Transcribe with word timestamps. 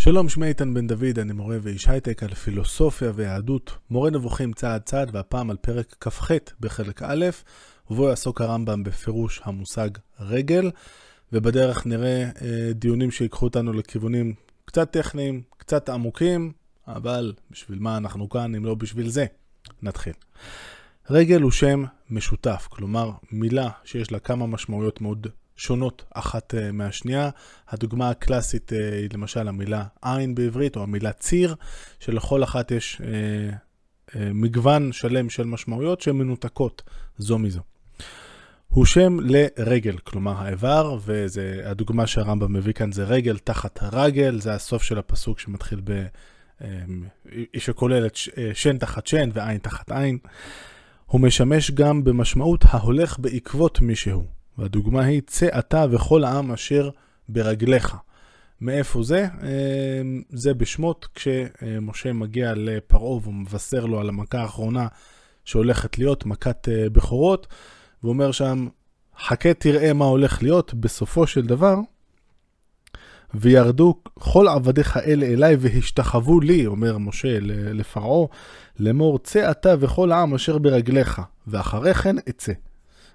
שלום, 0.00 0.28
שמי 0.28 0.46
איתן 0.46 0.74
בן 0.74 0.86
דוד, 0.86 1.18
אני 1.18 1.32
מורה 1.32 1.56
ואיש 1.62 1.88
הייטק 1.88 2.22
על 2.22 2.34
פילוסופיה 2.34 3.12
ויהדות, 3.14 3.72
מורה 3.90 4.10
נבוכים 4.10 4.52
צעד 4.52 4.82
צעד, 4.82 5.10
והפעם 5.12 5.50
על 5.50 5.56
פרק 5.56 5.96
כ"ח 6.00 6.30
בחלק 6.60 7.02
א', 7.02 7.26
ובו 7.90 8.08
יעסוק 8.08 8.40
הרמב"ם 8.40 8.84
בפירוש 8.84 9.40
המושג 9.44 9.88
רגל, 10.20 10.70
ובדרך 11.32 11.86
נראה 11.86 12.22
אה, 12.42 12.72
דיונים 12.74 13.10
שיקחו 13.10 13.46
אותנו 13.46 13.72
לכיוונים 13.72 14.34
קצת 14.64 14.90
טכניים, 14.90 15.42
קצת 15.56 15.88
עמוקים, 15.88 16.52
אבל 16.88 17.32
בשביל 17.50 17.78
מה 17.78 17.96
אנחנו 17.96 18.28
כאן 18.28 18.54
אם 18.54 18.64
לא 18.64 18.74
בשביל 18.74 19.08
זה? 19.08 19.26
נתחיל. 19.82 20.14
רגל 21.10 21.40
הוא 21.40 21.50
שם 21.50 21.84
משותף, 22.10 22.66
כלומר 22.70 23.10
מילה 23.32 23.68
שיש 23.84 24.12
לה 24.12 24.18
כמה 24.18 24.46
משמעויות 24.46 25.00
מאוד 25.00 25.26
שונות 25.58 26.04
אחת 26.14 26.54
uh, 26.54 26.72
מהשנייה. 26.72 27.30
הדוגמה 27.68 28.10
הקלאסית 28.10 28.72
uh, 28.72 28.94
היא 28.94 29.08
למשל 29.12 29.48
המילה 29.48 29.84
עין 30.02 30.34
בעברית, 30.34 30.76
או 30.76 30.82
המילה 30.82 31.12
ציר, 31.12 31.54
שלכל 32.00 32.44
אחת 32.44 32.70
יש 32.70 33.00
uh, 33.00 34.18
מגוון 34.18 34.92
שלם 34.92 35.30
של 35.30 35.44
משמעויות 35.44 36.00
שהן 36.00 36.16
מנותקות 36.16 36.82
זו 37.18 37.38
מזו. 37.38 37.60
הוא 38.68 38.84
שם 38.84 39.16
לרגל, 39.20 39.98
כלומר 39.98 40.34
האיבר, 40.36 40.98
והדוגמה 41.04 42.06
שהרמב"ם 42.06 42.52
מביא 42.52 42.72
כאן 42.72 42.92
זה 42.92 43.04
רגל 43.04 43.38
תחת 43.38 43.78
רגל, 43.92 44.40
זה 44.40 44.54
הסוף 44.54 44.82
של 44.82 44.98
הפסוק 44.98 45.38
שמתחיל 45.38 45.80
ב... 45.84 46.06
שכולל 47.56 48.06
את 48.06 48.16
שן 48.54 48.78
תחת 48.78 49.06
שן 49.06 49.30
ועין 49.32 49.58
תחת 49.58 49.92
עין. 49.92 50.18
הוא 51.06 51.20
משמש 51.20 51.70
גם 51.70 52.04
במשמעות 52.04 52.64
ההולך 52.64 53.18
בעקבות 53.18 53.80
מישהו. 53.80 54.37
והדוגמה 54.58 55.04
היא, 55.04 55.22
צא 55.26 55.58
אתה 55.58 55.86
וכל 55.90 56.24
העם 56.24 56.52
אשר 56.52 56.90
ברגליך. 57.28 57.96
מאיפה 58.60 59.02
זה? 59.02 59.26
אמ, 59.42 60.22
זה 60.30 60.54
בשמות, 60.54 61.06
כשמשה 61.14 62.12
מגיע 62.12 62.52
לפרעה 62.56 63.10
והוא 63.10 63.34
מבשר 63.34 63.86
לו 63.86 64.00
על 64.00 64.08
המכה 64.08 64.40
האחרונה 64.42 64.86
שהולכת 65.44 65.98
להיות, 65.98 66.26
מכת 66.26 66.68
אה, 66.68 66.90
בכורות, 66.90 67.46
ואומר 68.04 68.32
שם, 68.32 68.68
חכה 69.18 69.54
תראה 69.54 69.92
מה 69.92 70.04
הולך 70.04 70.42
להיות, 70.42 70.74
בסופו 70.74 71.26
של 71.26 71.46
דבר, 71.46 71.76
וירדו 73.34 73.94
כל 74.18 74.48
עבדיך 74.48 74.96
אלה 74.96 75.26
אליי 75.26 75.56
והשתחוו 75.58 76.40
לי, 76.40 76.66
אומר 76.66 76.98
משה 76.98 77.38
לפרעה, 77.40 78.26
לאמור 78.78 79.18
צא 79.18 79.50
אתה 79.50 79.74
וכל 79.80 80.12
העם 80.12 80.34
אשר 80.34 80.58
ברגליך, 80.58 81.22
ואחרי 81.46 81.94
כן 81.94 82.16
אצא. 82.28 82.52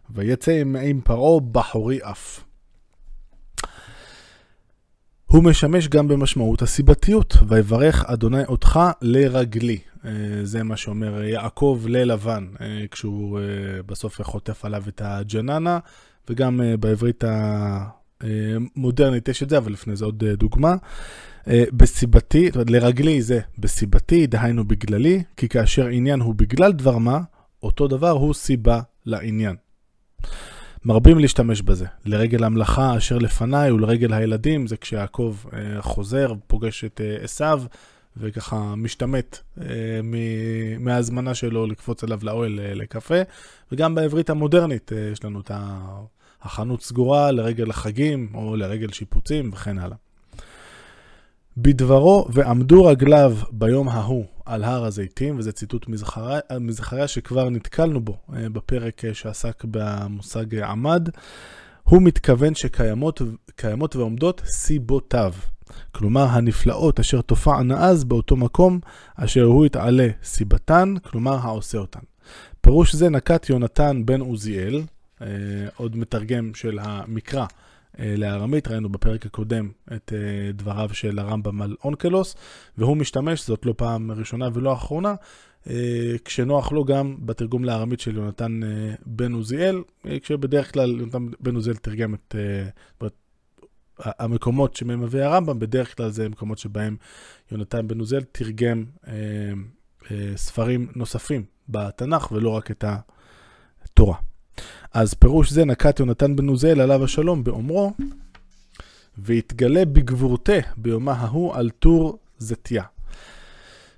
ויצא 0.10 0.64
עם 0.82 1.02
פרעה 1.04 1.40
בחורי 1.52 2.00
אף. 2.02 2.44
הוא 5.34 5.44
משמש 5.44 5.88
גם 5.88 6.08
במשמעות 6.08 6.62
הסיבתיות, 6.62 7.38
ויברך 7.48 8.06
אדוני 8.06 8.46
אותך 8.46 8.80
לרגלי. 9.02 9.80
אה, 10.06 10.12
זה 10.44 10.64
מה 10.64 10.78
שאומר 10.78 11.24
יעקב 11.24 11.86
ללבן, 11.88 12.48
אה, 12.62 12.86
כשהוא 12.92 13.40
אה, 13.40 13.44
בסוף 13.86 14.22
חוטף 14.22 14.66
עליו 14.66 14.84
את 14.88 15.02
הג'ננה, 15.06 15.80
וגם 16.30 16.62
בעברית 16.80 17.24
המודרנית 18.22 19.28
יש 19.28 19.44
את 19.44 19.50
זה, 19.50 19.58
אבל 19.58 19.72
לפני 19.72 19.96
זה 19.96 20.06
עוד 20.06 20.24
דוגמה. 20.24 20.76
בסיבתי, 21.48 22.50
לרגלי 22.68 23.22
זה 23.22 23.40
בסיבתי, 23.58 24.28
דהיינו 24.28 24.68
בגללי, 24.68 25.24
כי 25.38 25.50
כאשר 25.50 25.88
עניין 25.88 26.20
הוא 26.20 26.36
בגלל 26.36 26.72
דבר 26.72 26.98
מה, 26.98 27.20
אותו 27.64 27.88
דבר 27.88 28.10
הוא 28.10 28.34
סיבה 28.34 28.82
לעניין. 29.06 29.56
מרבים 30.86 31.20
להשתמש 31.20 31.62
בזה, 31.62 31.86
לרגל 32.06 32.44
המלאכה 32.44 32.98
אשר 32.98 33.18
לפניי 33.18 33.72
ולרגל 33.72 34.14
הילדים, 34.14 34.68
זה 34.68 34.78
כשיעקב 34.78 35.36
אה, 35.54 35.82
חוזר, 35.82 36.34
פוגש 36.48 36.84
את 36.84 37.02
אה, 37.04 37.24
עשיו, 37.24 37.64
וככה 38.18 38.76
משתמט 38.76 39.38
אה, 39.62 39.66
מההזמנה 40.80 41.36
שלו 41.36 41.68
לקפוץ 41.68 42.04
אליו 42.04 42.20
לאוהל 42.24 42.60
אה, 42.60 42.74
לקפה. 42.74 43.22
וגם 43.72 43.96
בעברית 43.96 44.30
המודרנית 44.30 44.94
אה, 44.94 45.10
יש 45.12 45.24
לנו 45.24 45.40
את 45.40 45.52
החנות 46.42 46.82
סגורה 46.82 47.32
לרגל 47.32 47.70
החגים, 47.70 48.30
או 48.34 48.56
לרגל 48.56 48.92
שיפוצים 48.92 49.50
וכן 49.54 49.80
הלאה. 49.80 49.98
בדברו 51.58 52.28
ועמדו 52.30 52.86
רגליו 52.86 53.38
ביום 53.52 53.90
ההוא 53.90 54.26
על 54.46 54.64
הר 54.64 54.86
הזיתים, 54.86 55.38
וזה 55.38 55.52
ציטוט 55.52 55.88
מזכריה, 55.88 56.40
מזכריה 56.60 57.08
שכבר 57.08 57.50
נתקלנו 57.50 58.02
בו 58.02 58.18
אה, 58.36 58.50
בפרק 58.50 59.06
אה, 59.06 59.14
שעסק 59.14 59.64
במושג 59.72 60.56
עמד, 60.56 61.10
הוא 61.84 62.02
מתכוון 62.02 62.56
שקיימות 62.56 63.96
ועומדות 63.96 64.42
סיבותיו. 64.46 65.34
כלומר, 65.92 66.24
הנפלאות 66.24 67.00
אשר 67.00 67.22
תופענה 67.22 67.86
אז 67.86 68.04
באותו 68.04 68.36
מקום, 68.36 68.80
אשר 69.16 69.44
הוא 69.44 69.66
יתעלה 69.66 70.08
סיבתן, 70.24 70.94
כלומר 71.04 71.36
העושה 71.42 71.78
אותן. 71.78 72.00
פירוש 72.62 72.96
זה 72.96 73.10
נקט 73.10 73.50
יונתן 73.50 74.02
בן 74.06 74.22
עוזיאל, 74.22 74.82
אה, 75.22 75.28
עוד 75.76 75.98
מתרגם 75.98 76.54
של 76.54 76.80
המקרא 76.82 77.42
אה, 77.42 77.46
לארמית, 78.00 78.68
ראינו 78.68 78.90
בפרק 78.90 79.26
הקודם 79.26 79.72
את 79.96 80.14
אה, 80.16 80.52
דבריו 80.52 80.90
של 80.94 81.20
הרמב"ם 81.20 81.62
על 81.62 81.76
אונקלוס, 81.84 82.36
והוא 82.78 82.98
משתמש, 82.98 83.48
זאת 83.48 83.66
לא 83.66 83.74
פעם 83.78 84.12
ראשונה 84.12 84.50
ולא 84.54 84.74
אחרונה, 84.74 85.16
אה, 85.70 86.16
כשנוח 86.26 86.72
לו 86.72 86.86
גם 86.86 87.16
בתרגום 87.20 87.66
לארמית 87.66 88.00
של 88.00 88.16
יונתן 88.16 88.60
בן 89.06 89.34
עוזיאל, 89.34 89.82
כשבדרך 90.22 90.74
כלל 90.74 91.00
יונתן 91.00 91.28
בן 91.40 91.56
עוזיאל 91.56 91.76
תרגם 91.76 92.14
את... 92.14 92.36
המקומות 94.00 94.76
שמהם 94.76 95.02
מביא 95.02 95.22
הרמב"ם, 95.22 95.60
בדרך 95.60 95.98
כלל 95.98 96.10
זה 96.10 96.30
מקומות 96.30 96.58
שבהם 96.58 96.98
יונתן 97.52 97.88
בן 97.88 98.00
עוזיאל 98.00 98.24
תרגם 98.32 98.86
אה, 99.08 99.14
אה, 100.12 100.32
ספרים 100.36 100.88
נוספים 100.96 101.46
בתנ"ך 101.70 102.32
ולא 102.32 102.50
רק 102.50 102.72
את 102.72 102.86
התורה. 103.84 104.16
אז 104.94 105.14
פירוש 105.14 105.52
זה 105.52 105.66
נקט 105.66 106.00
יונתן 106.00 106.36
בן 106.36 106.48
עוזיאל 106.48 106.82
עליו 106.82 107.04
השלום 107.04 107.44
באומרו, 107.44 107.94
והתגלה 109.18 109.86
בגבורתה 109.86 110.60
ביומה 110.78 111.14
ההוא 111.14 111.56
על 111.56 111.70
טור 111.70 112.18
זתיה. 112.38 112.84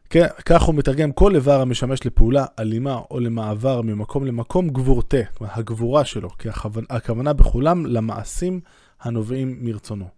כן, 0.10 0.28
כך 0.46 0.64
הוא 0.64 0.76
מתרגם 0.76 1.12
כל 1.12 1.36
איבר 1.36 1.62
המשמש 1.62 2.06
לפעולה 2.06 2.46
אלימה 2.60 3.00
או 3.12 3.20
למעבר 3.20 3.82
ממקום 3.82 4.26
למקום 4.26 4.70
גבורתה, 4.70 5.18
כלומר 5.38 5.54
הגבורה 5.56 6.06
שלו, 6.06 6.30
כי 6.30 6.50
הכוונה, 6.90 7.34
בכולם 7.34 7.86
למעשים 7.86 8.60
הנובעים 9.02 9.58
מרצונו. 9.62 10.15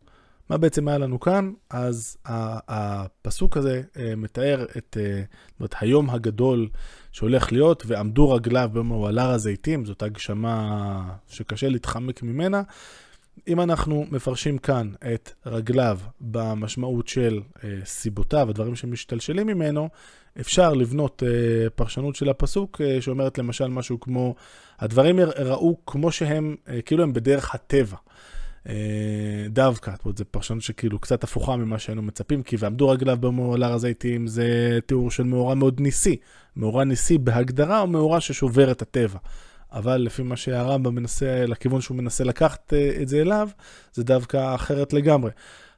מה 0.50 0.58
בעצם 0.58 0.88
היה 0.88 0.98
לנו 0.98 1.20
כאן? 1.20 1.52
אז 1.70 2.18
הפסוק 2.26 3.58
הזה 3.58 3.82
אה, 3.98 4.16
מתאר 4.16 4.66
את 4.78 4.98
אה, 5.00 5.22
אומרת, 5.60 5.76
היום 5.80 6.10
הגדול 6.10 6.70
שהולך 7.12 7.52
להיות, 7.52 7.84
ועמדו 7.88 8.32
רגליו 8.32 8.70
ביום 8.74 9.06
על 9.06 9.20
הר 9.20 9.30
הזיתים, 9.30 9.86
זאת 9.86 10.04
הגשמה 10.04 11.16
שקשה 11.28 11.70
להתחמק 11.70 12.24
ממנה. 12.24 12.62
אם 13.48 13.62
אנחנו 13.62 14.06
מפרשים 14.12 14.58
כאן 14.58 14.92
את 15.14 15.32
רגליו 15.46 16.00
במשמעות 16.22 17.08
של 17.08 17.42
אה, 17.64 17.70
סיבותיו, 17.86 18.50
הדברים 18.50 18.76
שמשתלשלים 18.76 19.48
ממנו, 19.48 19.90
אפשר 20.40 20.74
לבנות 20.74 21.24
פרשנות 21.76 22.16
של 22.16 22.30
הפסוק 22.30 22.82
שאומרת 23.00 23.38
למשל 23.38 23.68
משהו 23.68 24.00
כמו, 24.00 24.36
הדברים 24.80 25.20
ראו 25.20 25.78
כמו 25.86 26.12
שהם, 26.12 26.56
כאילו 26.86 27.04
הם 27.04 27.14
בדרך 27.14 27.56
הטבע. 27.56 27.98
אה, 28.70 28.74
דווקא, 29.50 29.92
זאת 29.92 30.06
אומרת, 30.06 30.18
זו 30.18 30.26
פרשנות 30.32 30.62
שכאילו 30.62 31.00
קצת 31.00 31.24
הפוכה 31.24 31.56
ממה 31.56 31.80
שהיינו 31.80 32.02
מצפים, 32.02 32.44
כי 32.44 32.56
ועמדו 32.60 32.90
רגליו 32.90 33.18
במאור 33.20 33.56
הר 33.56 33.74
הזיתים 33.74 34.28
זה 34.28 34.80
תיאור 34.86 35.12
של 35.12 35.24
מאורע 35.24 35.54
מאוד 35.54 35.80
ניסי. 35.80 36.18
מאורע 36.56 36.84
ניסי 36.84 37.18
בהגדרה 37.18 37.82
או 37.82 37.88
מאורע 37.88 38.22
ששובר 38.22 38.72
את 38.72 38.82
הטבע. 38.82 39.20
אבל 39.72 39.98
לפי 39.98 40.24
מה 40.24 40.36
שהרמב"ם 40.36 40.96
מנסה, 40.96 41.46
לכיוון 41.46 41.82
שהוא 41.82 41.98
מנסה 41.98 42.24
לקחת 42.24 42.74
אה, 42.74 43.02
את 43.02 43.08
זה 43.08 43.22
אליו, 43.22 43.50
זה 43.94 44.04
דווקא 44.04 44.56
אחרת 44.56 44.94
לגמרי. 44.94 45.32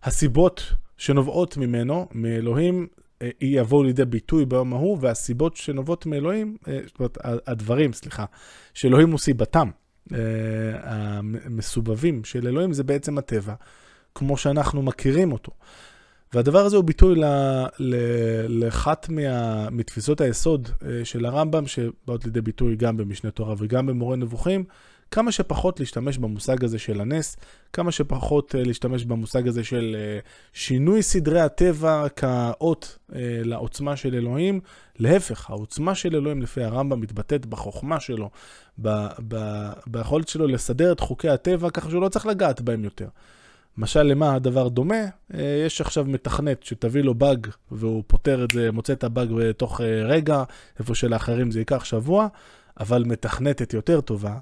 הסיבות 0.04 0.74
שנובעות 0.98 1.58
ממנו, 1.58 2.08
מאלוהים, 2.12 2.88
אה, 3.22 3.30
יבואו 3.42 3.84
לידי 3.84 4.06
ביטוי 4.06 4.46
ביום 4.46 4.74
ההוא, 4.74 4.98
והסיבות 5.02 5.58
שנובעות 5.58 6.06
מאלוהים, 6.06 6.58
זאת 6.86 7.00
אומרת, 7.00 7.18
הדברים, 7.24 7.94
סליחה, 7.94 8.26
שאלוהים 8.74 9.12
הוא 9.12 9.20
סיבתם. 9.20 9.70
אה, 10.14 10.20
המסובבים 10.84 12.24
של 12.24 12.48
אלוהים 12.48 12.74
זה 12.74 12.84
בעצם 12.84 13.18
הטבע, 13.18 13.54
כמו 14.16 14.38
שאנחנו 14.38 14.82
מכירים 14.82 15.32
אותו. 15.32 15.52
והדבר 16.34 16.66
הזה 16.66 16.76
הוא 16.76 16.86
ביטוי 16.86 17.16
לאחת 18.48 19.10
מה, 19.10 19.70
מתפיסות 19.70 20.22
היסוד 20.22 20.70
אה, 20.86 21.06
של 21.06 21.26
הרמב"ם, 21.26 21.68
שבאות 21.68 22.26
לידי 22.26 22.42
ביטוי 22.42 22.76
גם 22.76 22.98
במשנה 22.98 23.32
תורה 23.32 23.56
וגם 23.58 23.86
במורה 23.86 24.16
נבוכים, 24.16 24.64
כמה 25.12 25.32
שפחות 25.32 25.80
להשתמש 25.80 26.18
במושג 26.18 26.64
הזה 26.64 26.80
של 26.80 27.02
הנס, 27.02 27.38
כמה 27.74 27.92
שפחות 27.92 28.56
אה, 28.56 28.64
להשתמש 28.64 29.06
במושג 29.06 29.48
הזה 29.48 29.64
של 29.64 29.96
אה, 30.00 30.20
שינוי 30.54 31.04
סדרי 31.04 31.42
הטבע 31.42 32.06
כאות 32.16 32.98
אה, 33.16 33.20
לעוצמה 33.44 33.96
של 33.96 34.16
אלוהים. 34.16 34.60
להפך, 35.00 35.50
העוצמה 35.50 35.96
של 35.96 36.16
אלוהים 36.16 36.42
לפי 36.42 36.64
הרמב"ם 36.64 37.02
מתבטאת 37.02 37.46
בחוכמה 37.46 38.00
שלו, 38.00 38.30
ב- 38.82 39.08
ב- 39.28 39.72
ביכולת 39.88 40.28
שלו 40.28 40.48
לסדר 40.48 40.92
את 40.92 41.00
חוקי 41.00 41.30
הטבע 41.30 41.70
ככה 41.70 41.90
שהוא 41.90 42.02
לא 42.02 42.10
צריך 42.10 42.26
לגעת 42.26 42.62
בהם 42.62 42.84
יותר. 42.84 43.08
משל 43.78 44.04
למה 44.04 44.36
הדבר 44.36 44.68
דומה? 44.68 44.96
יש 45.66 45.82
עכשיו 45.82 46.06
מתכנת 46.06 46.64
שתביא 46.64 47.02
לו 47.02 47.14
באג 47.14 47.48
והוא 47.72 48.04
פותר 48.08 48.44
את 48.44 48.52
זה, 48.54 48.72
מוצא 48.72 48.94
את 48.94 49.04
הבאג 49.04 49.30
בתוך 49.38 49.82
רגע, 50.06 50.44
איפה 50.80 50.96
שלאחרים 50.96 51.52
זה 51.52 51.60
ייקח 51.60 51.84
שבוע, 51.84 52.28
אבל 52.80 53.04
מתכנתת 53.04 53.74
יותר 53.74 54.02
טובה, 54.02 54.38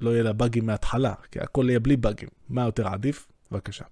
לא 0.00 0.10
יהיה 0.10 0.22
לה 0.22 0.32
באגים 0.32 0.66
מההתחלה, 0.66 1.14
כי 1.32 1.40
הכל 1.40 1.66
יהיה 1.68 1.80
בלי 1.80 1.96
באגים. 1.96 2.28
מה 2.48 2.64
יותר 2.64 2.88
עדיף? 2.88 3.28
בבקשה. 3.52 3.84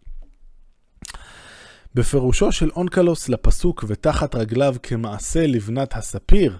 בפירושו 1.95 2.53
של 2.53 2.71
אונקלוס 2.71 3.29
לפסוק 3.29 3.85
ותחת 3.89 4.35
רגליו 4.35 4.75
כמעשה 4.83 5.47
לבנת 5.47 5.97
הספיר, 5.97 6.59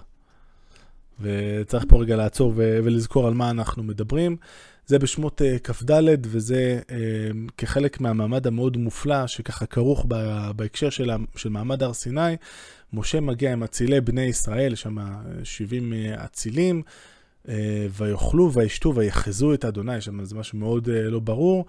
וצריך 1.19 1.85
פה 1.89 2.01
רגע 2.01 2.15
לעצור 2.15 2.53
ולזכור 2.55 3.27
על 3.27 3.33
מה 3.33 3.49
אנחנו 3.49 3.83
מדברים. 3.83 4.37
זה 4.87 4.99
בשמות 4.99 5.41
uh, 5.41 5.59
כ"ד, 5.59 5.91
וזה 6.21 6.79
uh, 6.87 6.91
כחלק 7.57 8.01
מהמעמד 8.01 8.47
המאוד 8.47 8.77
מופלא, 8.77 9.27
שככה 9.27 9.65
כרוך 9.65 10.05
בהקשר 10.55 10.89
של, 10.89 11.11
של 11.35 11.49
מעמד 11.49 11.83
הר 11.83 11.93
סיני. 11.93 12.35
משה 12.93 13.19
מגיע 13.19 13.53
עם 13.53 13.63
אצילי 13.63 14.01
בני 14.01 14.21
ישראל, 14.21 14.75
שם 14.75 14.97
70 15.43 15.93
אה, 15.93 16.25
אצילים, 16.25 16.81
uh, 16.85 16.89
ויאכלו 17.91 18.53
וישתו 18.53 18.95
ויחזו 18.95 19.53
את 19.53 19.65
אדוני, 19.65 20.01
שם 20.01 20.25
זה 20.25 20.35
משהו 20.35 20.57
מאוד 20.57 20.87
uh, 20.87 20.91
לא 20.91 21.19
ברור. 21.19 21.65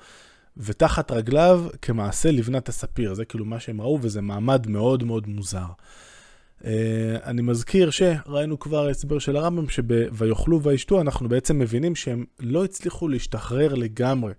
ותחת 0.57 1.11
רגליו 1.11 1.65
כמעשה 1.83 2.31
לבנת 2.31 2.69
הספיר, 2.69 3.15
זה 3.15 3.25
כאילו 3.25 3.45
מה 3.45 3.61
שהם 3.61 3.81
ראו, 3.81 3.99
וזה 4.03 4.21
מעמד 4.21 4.67
מאוד 4.67 5.05
מאוד 5.05 5.29
מוזר. 5.29 5.67
Uh, 6.61 6.65
אני 7.25 7.43
מזכיר 7.43 7.91
שראינו 7.91 8.59
כבר 8.59 8.89
הסבר 8.89 9.19
של 9.19 9.37
הרמב"ם 9.37 9.69
שב"ויאכלו 9.69 10.63
וישתו" 10.63 11.01
אנחנו 11.01 11.29
בעצם 11.29 11.59
מבינים 11.59 11.95
שהם 11.95 12.25
לא 12.41 12.65
הצליחו 12.65 13.09
להשתחרר 13.09 13.75
לגמרי 13.75 14.33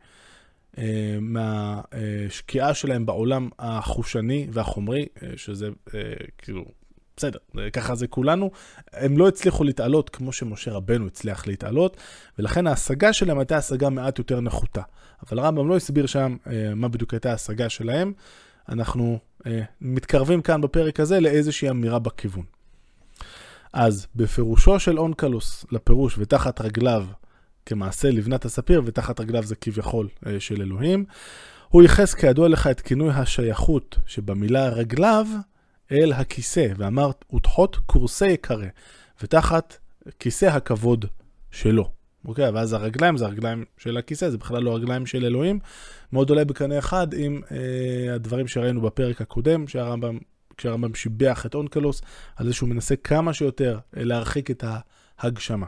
מהשקיעה 1.21 2.73
שלהם 2.73 3.05
בעולם 3.05 3.49
החושני 3.59 4.47
והחומרי, 4.51 5.05
שזה 5.35 5.69
כאילו, 6.37 6.65
בסדר, 7.17 7.39
ככה 7.73 7.95
זה 7.95 8.07
כולנו. 8.07 8.51
הם 8.93 9.17
לא 9.17 9.27
הצליחו 9.27 9.63
להתעלות 9.63 10.09
כמו 10.09 10.31
שמשה 10.31 10.71
רבנו 10.71 11.07
הצליח 11.07 11.47
להתעלות, 11.47 11.97
ולכן 12.39 12.67
ההשגה 12.67 13.13
שלהם 13.13 13.39
הייתה 13.39 13.57
השגה 13.57 13.89
מעט 13.89 14.19
יותר 14.19 14.41
נחותה. 14.41 14.81
אבל 15.27 15.39
הרמב"ם 15.39 15.69
לא 15.69 15.75
הסביר 15.75 16.05
שם 16.05 16.35
uh, 16.43 16.49
מה 16.75 16.87
בדיוק 16.87 17.13
הייתה 17.13 17.31
ההשגה 17.31 17.69
שלהם. 17.69 18.13
אנחנו 18.69 19.19
אה, 19.47 19.61
מתקרבים 19.81 20.41
כאן 20.41 20.61
בפרק 20.61 20.99
הזה 20.99 21.19
לאיזושהי 21.19 21.69
אמירה 21.69 21.99
בכיוון. 21.99 22.43
אז 23.73 24.07
בפירושו 24.15 24.79
של 24.79 24.99
אונקלוס 24.99 25.65
לפירוש 25.71 26.15
ותחת 26.17 26.61
רגליו 26.61 27.05
כמעשה 27.65 28.09
לבנת 28.11 28.45
הספיר, 28.45 28.81
ותחת 28.85 29.19
רגליו 29.19 29.43
זה 29.43 29.55
כביכול 29.55 30.07
אה, 30.27 30.39
של 30.39 30.61
אלוהים, 30.61 31.05
הוא 31.69 31.81
ייחס 31.81 32.13
כידוע 32.13 32.47
לך 32.47 32.67
את 32.67 32.81
כינוי 32.81 33.09
השייכות 33.09 33.97
שבמילה 34.05 34.69
רגליו 34.69 35.27
אל 35.91 36.13
הכיסא, 36.13 36.67
ואמר 36.77 37.11
ותחות 37.35 37.77
כורסי 37.85 38.27
יקרא, 38.27 38.65
ותחת 39.23 39.77
כיסא 40.19 40.45
הכבוד 40.45 41.05
שלו. 41.51 41.91
אוקיי, 42.25 42.49
ואז 42.49 42.73
הרגליים 42.73 43.17
זה 43.17 43.25
הרגליים 43.25 43.65
של 43.77 43.97
הכיסא, 43.97 44.29
זה 44.29 44.37
בכלל 44.37 44.63
לא 44.63 44.71
הרגליים 44.71 45.05
של 45.05 45.25
אלוהים. 45.25 45.59
מאוד 46.13 46.29
עולה 46.29 46.45
בקנה 46.45 46.79
אחד 46.79 47.07
עם 47.13 47.41
אה, 47.51 48.15
הדברים 48.15 48.47
שראינו 48.47 48.81
בפרק 48.81 49.21
הקודם, 49.21 49.67
שהרמב"ם, 49.67 50.17
כשהרמב"ם 50.57 50.95
שיבח 50.95 51.45
את 51.45 51.55
אונקלוס, 51.55 52.01
על 52.35 52.47
זה 52.47 52.53
שהוא 52.53 52.69
מנסה 52.69 52.95
כמה 52.95 53.33
שיותר 53.33 53.79
אה, 53.97 54.03
להרחיק 54.03 54.51
את 54.51 54.63
ההגשמה. 55.19 55.65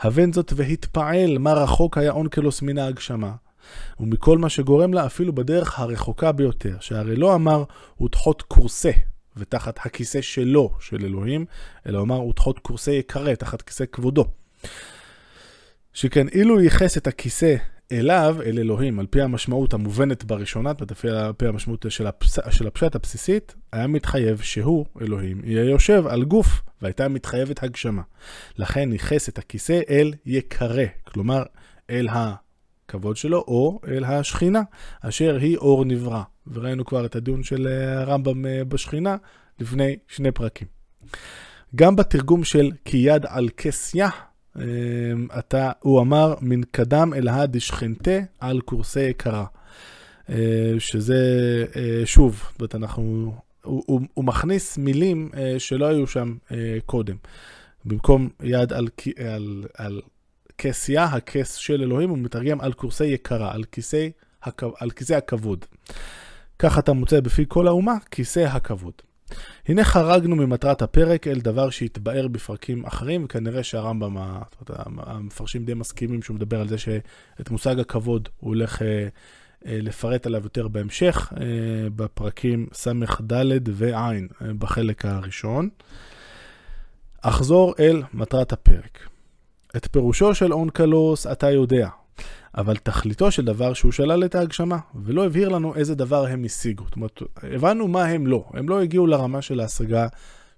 הבן 0.00 0.32
זאת 0.32 0.52
והתפעל 0.56 1.38
מה 1.38 1.52
רחוק 1.52 1.98
היה 1.98 2.12
אונקלוס 2.12 2.62
מן 2.62 2.78
ההגשמה, 2.78 3.32
ומכל 4.00 4.38
מה 4.38 4.48
שגורם 4.48 4.94
לה 4.94 5.06
אפילו 5.06 5.32
בדרך 5.32 5.80
הרחוקה 5.80 6.32
ביותר, 6.32 6.76
שהרי 6.80 7.16
לא 7.16 7.34
אמר 7.34 7.64
ותחות 8.02 8.42
כורסה, 8.42 8.90
ותחת 9.36 9.86
הכיסא 9.86 10.20
שלו, 10.20 10.70
של 10.80 11.04
אלוהים, 11.04 11.44
אלא 11.86 12.00
אמר 12.00 12.22
ותחות 12.22 12.58
כורסה 12.58 12.92
יקרא, 12.92 13.34
תחת 13.34 13.62
כיסא 13.62 13.84
כבודו. 13.92 14.24
שכן 15.92 16.28
אילו 16.28 16.60
ייחס 16.60 16.98
את 16.98 17.06
הכיסא 17.06 17.56
אליו, 17.92 18.36
אל 18.46 18.58
אלוהים, 18.58 18.98
על 18.98 19.06
פי 19.06 19.20
המשמעות 19.22 19.74
המובנת 19.74 20.24
בראשונה, 20.24 20.70
על 20.70 21.32
פי 21.36 21.46
המשמעות 21.46 21.86
של, 21.88 22.06
הפס, 22.06 22.38
של 22.50 22.66
הפשט 22.66 22.94
הבסיסית, 22.94 23.54
היה 23.72 23.86
מתחייב 23.86 24.40
שהוא, 24.40 24.86
אלוהים, 25.02 25.40
יהיה 25.44 25.64
יושב 25.64 26.06
על 26.06 26.24
גוף, 26.24 26.62
והייתה 26.82 27.08
מתחייבת 27.08 27.62
הגשמה. 27.62 28.02
לכן 28.58 28.92
ייחס 28.92 29.28
את 29.28 29.38
הכיסא 29.38 29.80
אל 29.90 30.12
יקרא, 30.26 30.84
כלומר, 31.04 31.42
אל 31.90 32.08
הכבוד 32.92 33.16
שלו, 33.16 33.38
או 33.38 33.80
אל 33.88 34.04
השכינה, 34.04 34.62
אשר 35.00 35.38
היא 35.40 35.56
אור 35.56 35.84
נברא. 35.84 36.22
וראינו 36.46 36.84
כבר 36.84 37.06
את 37.06 37.16
הדיון 37.16 37.42
של 37.42 37.66
אה, 37.66 38.00
הרמב"ם 38.00 38.46
אה, 38.46 38.64
בשכינה 38.64 39.16
לפני 39.60 39.96
שני 40.08 40.30
פרקים. 40.30 40.68
גם 41.76 41.96
בתרגום 41.96 42.44
של 42.44 42.70
כי 42.84 42.96
יד 42.96 43.26
על 43.28 43.48
כסיה, 43.56 44.08
אמ, 44.56 44.62
אתה, 45.38 45.70
הוא 45.80 46.00
אמר, 46.00 46.34
מן 46.40 46.60
קדם 46.70 47.14
אל 47.16 47.28
הא 47.28 47.46
דשכנתה 47.46 48.18
על 48.40 48.60
קורסי 48.60 49.00
יקרה. 49.00 49.44
אה, 50.30 50.74
שזה, 50.78 51.16
אה, 51.76 52.02
שוב, 52.04 52.42
זאת 52.58 52.74
אנחנו, 52.74 53.34
הוא, 53.62 53.82
הוא, 53.86 54.00
הוא 54.14 54.24
מכניס 54.24 54.78
מילים 54.78 55.28
אה, 55.36 55.54
שלא 55.58 55.86
היו 55.86 56.06
שם 56.06 56.36
קודם. 56.86 57.16
במקום 57.84 58.28
יד 58.42 58.72
על, 58.72 58.88
על, 59.26 59.64
על 59.76 60.00
כסייה, 60.58 61.04
הכס 61.04 61.54
של 61.54 61.82
אלוהים, 61.82 62.10
הוא 62.10 62.18
מתרגם 62.18 62.60
על 62.60 62.72
קורסי 62.72 63.06
יקרה, 63.06 63.54
על 63.54 63.64
כיסא, 63.64 64.08
על 64.78 64.90
כיסא 64.90 65.14
הכבוד. 65.14 65.64
כך 66.58 66.78
אתה 66.78 66.92
מוצא 66.92 67.20
בפי 67.20 67.44
כל 67.48 67.68
האומה, 67.68 67.94
כיסא 68.10 68.40
הכבוד. 68.40 68.94
הנה 69.68 69.84
חרגנו 69.84 70.36
ממטרת 70.36 70.82
הפרק 70.82 71.26
אל 71.26 71.40
דבר 71.40 71.70
שהתבאר 71.70 72.28
בפרקים 72.28 72.84
אחרים, 72.84 73.24
וכנראה 73.24 73.62
שהרמב"ם, 73.62 74.16
המפרשים 74.96 75.64
די 75.64 75.74
מסכימים 75.74 76.22
שהוא 76.22 76.34
מדבר 76.34 76.60
על 76.60 76.68
זה 76.68 76.78
שאת 76.78 77.50
מושג 77.50 77.80
הכבוד 77.80 78.28
הוא 78.40 78.48
הולך 78.48 78.82
אה, 78.82 78.88
אה, 79.66 79.78
לפרט 79.82 80.26
עליו 80.26 80.42
יותר 80.44 80.68
בהמשך, 80.68 81.32
אה, 81.40 81.46
בפרקים 81.96 82.66
ס"ד 82.72 83.68
וע' 83.72 84.10
בחלק 84.58 85.04
הראשון. 85.04 85.68
אחזור 87.22 87.74
אל 87.78 88.02
מטרת 88.14 88.52
הפרק. 88.52 89.08
את 89.76 89.88
פירושו 89.92 90.34
של 90.34 90.52
אונקלוס 90.52 91.26
אתה 91.26 91.50
יודע, 91.50 91.88
אבל 92.56 92.76
תכליתו 92.76 93.30
של 93.30 93.44
דבר 93.44 93.72
שהוא 93.72 93.92
שלל 93.92 94.24
את 94.24 94.34
ההגשמה, 94.34 94.78
ולא 94.94 95.26
הבהיר 95.26 95.48
לנו 95.48 95.74
איזה 95.74 95.94
דבר 95.94 96.26
הם 96.26 96.44
השיגו. 96.44 96.84
זאת 96.84 96.96
אומרת, 96.96 97.22
הבנו 97.42 97.88
מה 97.88 98.04
הם 98.04 98.26
לא. 98.26 98.44
הם 98.54 98.68
לא 98.68 98.80
הגיעו 98.80 99.06
לרמה 99.06 99.42
של 99.42 99.60
ההשגה 99.60 100.06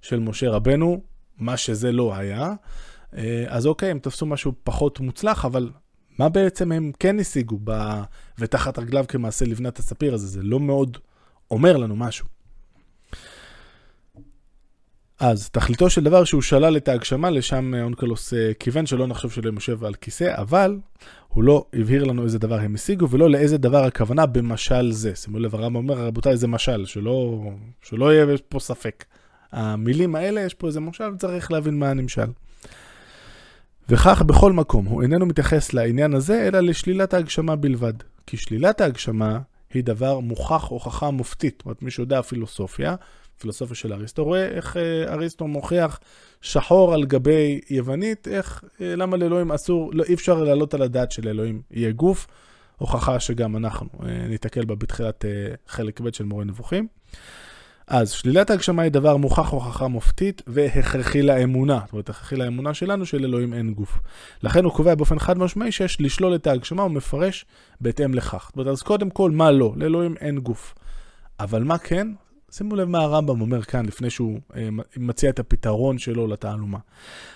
של 0.03 0.21
משה 0.21 0.51
רבנו, 0.51 1.01
מה 1.39 1.57
שזה 1.57 1.93
לא 1.93 2.15
היה. 2.15 2.53
אה, 3.17 3.45
אז 3.49 3.67
אוקיי, 3.67 3.91
הם 3.91 3.99
תפסו 3.99 4.27
משהו 4.27 4.53
פחות 4.65 5.01
מוצלח, 5.01 5.45
אבל 5.45 5.71
מה 6.19 6.29
בעצם 6.29 6.73
הם 6.73 6.93
כן 6.99 7.21
השיגו 7.21 7.59
ב... 7.65 8.01
ותחת 8.39 8.79
רגליו 8.79 9.05
כמעשה 9.09 9.45
לבנת 9.45 9.79
הספיר 9.79 10.15
הזה? 10.15 10.27
זה 10.27 10.43
לא 10.43 10.61
מאוד 10.61 10.99
אומר 11.51 11.77
לנו 11.77 11.97
משהו. 11.97 12.34
אז 15.27 15.49
תכליתו 15.49 15.91
של 15.91 16.05
דבר 16.05 16.25
שהוא 16.25 16.43
שלל 16.43 16.77
את 16.77 16.89
ההגשמה, 16.89 17.31
לשם 17.31 17.75
אונקלוס 17.83 18.35
אה, 18.35 18.53
כיוון 18.59 18.87
שלא 18.87 19.07
נחשוב 19.07 19.33
שלהם 19.33 19.55
יושב 19.55 19.85
על 19.85 19.95
כיסא, 19.95 20.35
אבל 20.37 20.79
הוא 21.29 21.45
לא 21.45 21.65
הבהיר 21.75 22.05
לנו 22.05 22.25
איזה 22.25 22.39
דבר 22.39 22.59
הם 22.59 22.75
השיגו 22.75 23.11
ולא 23.11 23.31
לאיזה 23.31 23.59
דבר 23.59 23.85
הכוונה 23.85 24.27
במשל 24.27 24.93
זה. 24.93 25.15
שימו 25.15 25.39
לב, 25.39 25.55
הרמב"ם 25.55 25.77
אומר, 25.77 25.95
רבותיי, 25.95 26.37
זה 26.37 26.47
משל, 26.47 26.87
שלא, 26.87 27.43
שלא 27.83 28.15
יהיה 28.15 28.27
פה 28.49 28.61
ספק. 28.61 29.05
המילים 29.53 30.15
האלה, 30.15 30.41
יש 30.41 30.55
פה 30.55 30.67
איזה 30.67 30.81
משל, 30.81 31.17
צריך 31.19 31.53
להבין 31.53 31.79
מה 31.79 31.91
הנמשל. 31.91 32.27
וכך 33.89 34.23
בכל 34.23 34.53
מקום, 34.53 34.87
הוא 34.87 35.03
איננו 35.03 35.27
מתייחס 35.27 35.73
לעניין 35.73 36.15
הזה, 36.15 36.49
אלא 36.49 36.61
לשלילת 36.61 37.15
ההגשמה 37.15 37.57
בלבד. 37.57 37.95
כי 38.27 38.37
שלילת 38.37 38.81
ההגשמה 38.81 39.39
היא 39.75 39.85
דבר 39.85 40.21
מוכח 40.21 40.65
הוכחה 40.65 41.11
מופתית. 41.11 41.55
זאת 41.59 41.65
אומרת, 41.67 41.83
מי 41.83 41.91
שיודע 41.91 42.23
פילוסופיה, 42.23 42.95
פילוסופיה 43.39 43.77
של 43.77 43.93
אריסטו, 43.93 44.25
רואה 44.25 44.47
איך 44.47 44.77
אה, 44.77 45.13
אריסטו 45.13 45.47
מוכיח 45.47 46.01
שחור 46.41 46.95
על 46.95 47.05
גבי 47.05 47.61
יוונית, 47.71 48.29
איך, 48.29 48.65
אה, 48.81 48.97
למה 48.97 49.17
לאלוהים 49.17 49.53
אסור, 49.53 49.91
לא, 49.95 50.05
אי 50.05 50.15
אפשר 50.15 50.43
להעלות 50.43 50.75
על 50.75 50.83
הדעת 50.83 51.13
שלאלוהים 51.13 51.63
יהיה 51.71 51.93
גוף, 51.93 52.27
הוכחה 52.79 53.21
שגם 53.21 53.57
אנחנו 53.57 53.89
אה, 54.03 54.27
ניתקל 54.29 54.65
בה 54.65 54.75
בתחילת 54.75 55.25
חלק 55.67 56.01
ב' 56.01 56.13
של 56.13 56.25
מורה 56.25 56.45
נבוכים. 56.45 56.87
אז 57.87 58.11
שלילת 58.11 58.51
ההגשמה 58.51 58.83
היא 58.83 58.93
דבר 58.93 59.17
מוכח 59.17 59.49
הוכחה 59.49 59.89
מופתית 59.89 60.43
והכרחי 60.47 61.23
לאמונה. 61.23 61.81
זאת 61.85 61.93
אומרת, 61.93 62.09
הכרחי 62.09 62.37
לאמונה 62.37 62.75
שלנו 62.75 63.07
שלאלוהים 63.07 63.55
אין 63.55 63.75
גוף. 63.75 63.99
לכן 64.43 64.65
הוא 64.65 64.73
קובע 64.73 64.95
באופן 64.95 65.19
חד 65.19 65.39
משמעי 65.39 65.73
שיש 65.73 66.01
לשלול 66.01 66.35
את 66.35 66.47
ההגשמה 66.47 66.83
ומפרש 66.83 67.47
בהתאם 67.81 68.15
לכך. 68.15 68.47
זאת 68.47 68.57
אומרת, 68.57 68.69
אז 68.73 68.83
קודם 68.83 69.11
כל, 69.11 69.31
מה 69.31 69.51
לא? 69.51 69.73
לאלוהים 69.77 70.15
אין 70.21 70.39
גוף. 70.39 70.75
אבל 71.41 71.63
מה 71.63 71.79
כן? 71.79 72.09
שימו 72.57 72.77
לב 72.77 72.89
מה 72.89 72.99
הרמב"ם 72.99 73.41
אומר 73.41 73.63
כאן 73.63 73.87
לפני 73.87 74.11
שהוא 74.11 74.41
אה, 74.57 74.69
מציע 74.97 75.31
את 75.31 75.39
הפתרון 75.39 75.99
שלו 75.99 76.27
לתעלומה. 76.27 76.79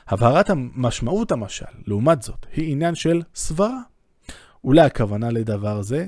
הבהרת 0.08 0.50
המשמעות 0.50 1.32
המשל, 1.32 1.64
לעומת 1.86 2.22
זאת, 2.22 2.46
היא 2.52 2.72
עניין 2.72 2.94
של 2.94 3.22
סברה. 3.34 3.80
אולי 4.64 4.80
הכוונה 4.80 5.30
לדבר 5.30 5.82
זה, 5.82 6.06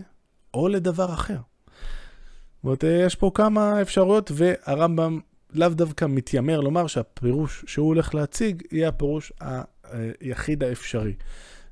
או 0.55 0.69
לדבר 0.69 1.15
אחר. 1.15 1.37
זאת 1.37 2.65
אומרת, 2.65 2.85
יש 3.07 3.15
פה 3.15 3.31
כמה 3.35 3.83
אפשרויות, 3.83 4.31
והרמב"ם 4.35 5.21
לאו 5.53 5.69
דווקא 5.69 6.05
מתיימר 6.05 6.61
לומר 6.61 6.87
שהפירוש 6.87 7.65
שהוא 7.67 7.87
הולך 7.87 8.15
להציג 8.15 8.63
יהיה 8.73 8.89
הפירוש 8.89 9.33
היחיד 10.21 10.65
האפשרי. 10.65 11.15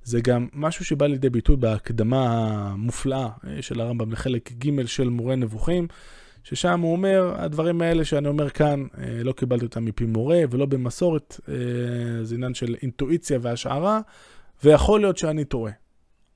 זה 0.05 0.21
גם 0.21 0.49
משהו 0.53 0.85
שבא 0.85 1.07
לידי 1.07 1.31
ביטוי 1.31 1.57
בהקדמה 1.57 2.49
המופלאה 2.73 3.29
אה, 3.47 3.63
של 3.63 3.81
הרמב"ם 3.81 4.13
לחלק 4.13 4.53
ג' 4.53 4.87
של 4.87 5.09
מורה 5.09 5.37
נבוכים, 5.37 5.87
ששם 6.49 6.81
הוא 6.81 6.93
אומר, 6.93 7.35
הדברים 7.37 7.83
האלה 7.83 8.05
שאני 8.05 8.29
אומר 8.29 8.51
כאן, 8.51 8.87
אה, 8.99 9.23
לא 9.23 9.33
קיבלתי 9.33 9.65
אותם 9.65 9.85
מפי 9.85 10.05
מורה 10.05 10.41
ולא 10.51 10.67
במסורת, 10.67 11.41
אה, 11.49 11.55
זה 12.25 12.35
עניין 12.35 12.55
של 12.55 12.77
אינטואיציה 12.83 13.39
והשערה, 13.43 14.01
ויכול 14.65 15.01
להיות 15.01 15.19
שאני 15.19 15.45
טועה, 15.45 15.73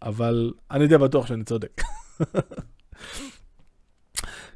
אבל 0.02 0.52
אני 0.71 0.87
די 0.87 0.99
בטוח 0.99 1.26
שאני 1.26 1.45
צודק. 1.45 1.83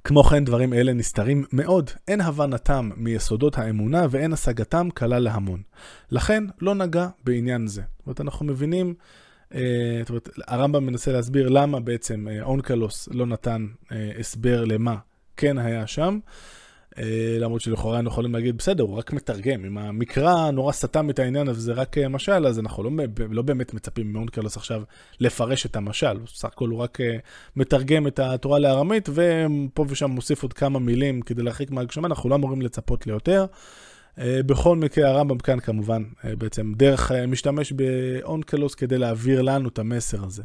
כמו 0.04 0.22
כן, 0.24 0.44
דברים 0.44 0.72
אלה 0.72 0.92
נסתרים 0.92 1.44
מאוד, 1.52 1.90
אין 2.08 2.20
הבנתם 2.20 2.90
מיסודות 2.96 3.58
האמונה 3.58 4.06
ואין 4.10 4.32
השגתם 4.32 4.88
קלה 4.94 5.18
להמון. 5.18 5.62
לכן, 6.10 6.44
לא 6.60 6.74
נגע 6.74 7.08
בעניין 7.24 7.66
זה. 7.66 7.82
זאת 7.98 8.06
אומרת, 8.06 8.20
אנחנו 8.20 8.46
מבינים, 8.46 8.94
אה, 9.54 9.60
זאת 10.00 10.08
אומרת, 10.08 10.28
הרמב"ם 10.46 10.86
מנסה 10.86 11.12
להסביר 11.12 11.48
למה 11.48 11.80
בעצם 11.80 12.28
אה, 12.28 12.42
אונקלוס 12.42 13.08
לא 13.12 13.26
נתן 13.26 13.66
אה, 13.92 14.12
הסבר 14.18 14.64
למה 14.64 14.96
כן 15.36 15.58
היה 15.58 15.86
שם. 15.86 16.18
אה, 16.98 17.36
למרות 17.40 17.60
שלכאורה 17.60 17.96
אנחנו 17.96 18.10
יכולים 18.10 18.34
להגיד, 18.34 18.56
בסדר, 18.56 18.82
הוא 18.82 18.96
רק 18.96 19.12
מתרגם. 19.12 19.64
אם 19.64 19.78
המקרא 19.78 20.50
נורא 20.50 20.72
סתם 20.72 21.10
את 21.10 21.18
העניין 21.18 21.48
וזה 21.48 21.72
רק 21.72 21.98
אה, 21.98 22.08
משל, 22.08 22.46
אז 22.46 22.58
אנחנו 22.58 22.82
לא, 22.82 22.90
לא 23.30 23.42
באמת 23.42 23.74
מצפים 23.74 24.12
מאונקלוס 24.12 24.56
עכשיו 24.56 24.82
לפרש 25.20 25.66
את 25.66 25.76
המשל. 25.76 26.18
בסך 26.18 26.44
הכל 26.44 26.68
הוא 26.68 26.78
רק 26.78 27.00
אה, 27.00 27.16
מתרגם 27.56 28.06
את 28.06 28.18
התורה 28.18 28.58
לארמית, 28.58 29.08
ופה 29.08 29.84
ושם 29.88 30.10
מוסיף 30.10 30.42
עוד 30.42 30.52
כמה 30.52 30.78
מילים 30.78 31.22
כדי 31.22 31.42
להרחיק 31.42 31.70
מהגשמה, 31.70 32.08
אנחנו 32.08 32.28
לא 32.28 32.34
אמורים 32.34 32.62
לצפות 32.62 33.06
ליותר. 33.06 33.46
בכל 34.18 34.76
מקרה, 34.76 35.08
הרמב"ם 35.08 35.38
כאן 35.38 35.60
כמובן, 35.60 36.02
בעצם 36.24 36.72
דרך 36.76 37.12
משתמש 37.12 37.72
באונקלוס 37.72 38.74
כדי 38.74 38.98
להעביר 38.98 39.42
לנו 39.42 39.68
את 39.68 39.78
המסר 39.78 40.24
הזה. 40.24 40.42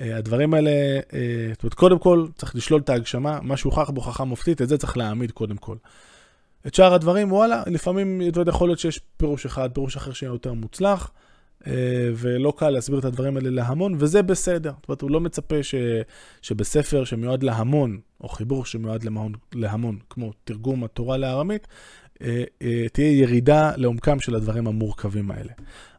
אה, 0.00 0.16
הדברים 0.16 0.54
האלה, 0.54 0.70
אה, 1.12 1.48
זאת 1.52 1.62
אומרת, 1.62 1.74
קודם 1.74 1.98
כל 1.98 2.26
צריך 2.36 2.56
לשלול 2.56 2.80
את 2.80 2.88
ההגשמה, 2.88 3.38
מה 3.42 3.56
שהוכח 3.56 3.90
בהוכחה 3.90 4.24
מופתית, 4.24 4.62
את 4.62 4.68
זה 4.68 4.78
צריך 4.78 4.96
להעמיד 4.96 5.30
קודם 5.30 5.56
כל. 5.56 5.76
את 6.66 6.74
שאר 6.74 6.94
הדברים, 6.94 7.32
וואלה, 7.32 7.62
לפעמים, 7.66 8.22
אתה 8.28 8.40
יודע, 8.40 8.50
יכול 8.50 8.68
להיות 8.68 8.78
שיש 8.78 9.00
פירוש 9.16 9.46
אחד, 9.46 9.70
פירוש 9.72 9.96
אחר 9.96 10.12
שיהיה 10.12 10.30
יותר 10.30 10.52
מוצלח, 10.52 11.10
אה, 11.66 11.72
ולא 12.16 12.52
קל 12.56 12.70
להסביר 12.70 12.98
את 12.98 13.04
הדברים 13.04 13.36
האלה 13.36 13.50
להמון, 13.50 13.94
וזה 13.98 14.22
בסדר. 14.22 14.72
זאת 14.76 14.88
אומרת, 14.88 15.02
הוא 15.02 15.10
לא 15.10 15.20
מצפה 15.20 15.62
ש, 15.62 15.74
שבספר 16.42 17.04
שמיועד 17.04 17.42
להמון, 17.42 18.00
או 18.20 18.28
חיבור 18.28 18.64
שמיועד 18.64 19.04
להמון, 19.04 19.32
להמון, 19.54 19.98
כמו 20.10 20.32
תרגום 20.44 20.84
התורה 20.84 21.16
לארמית, 21.16 21.66
תהיה 22.92 23.20
ירידה 23.20 23.72
לעומקם 23.76 24.20
של 24.20 24.34
הדברים 24.34 24.66
המורכבים 24.66 25.30
האלה. 25.30 25.52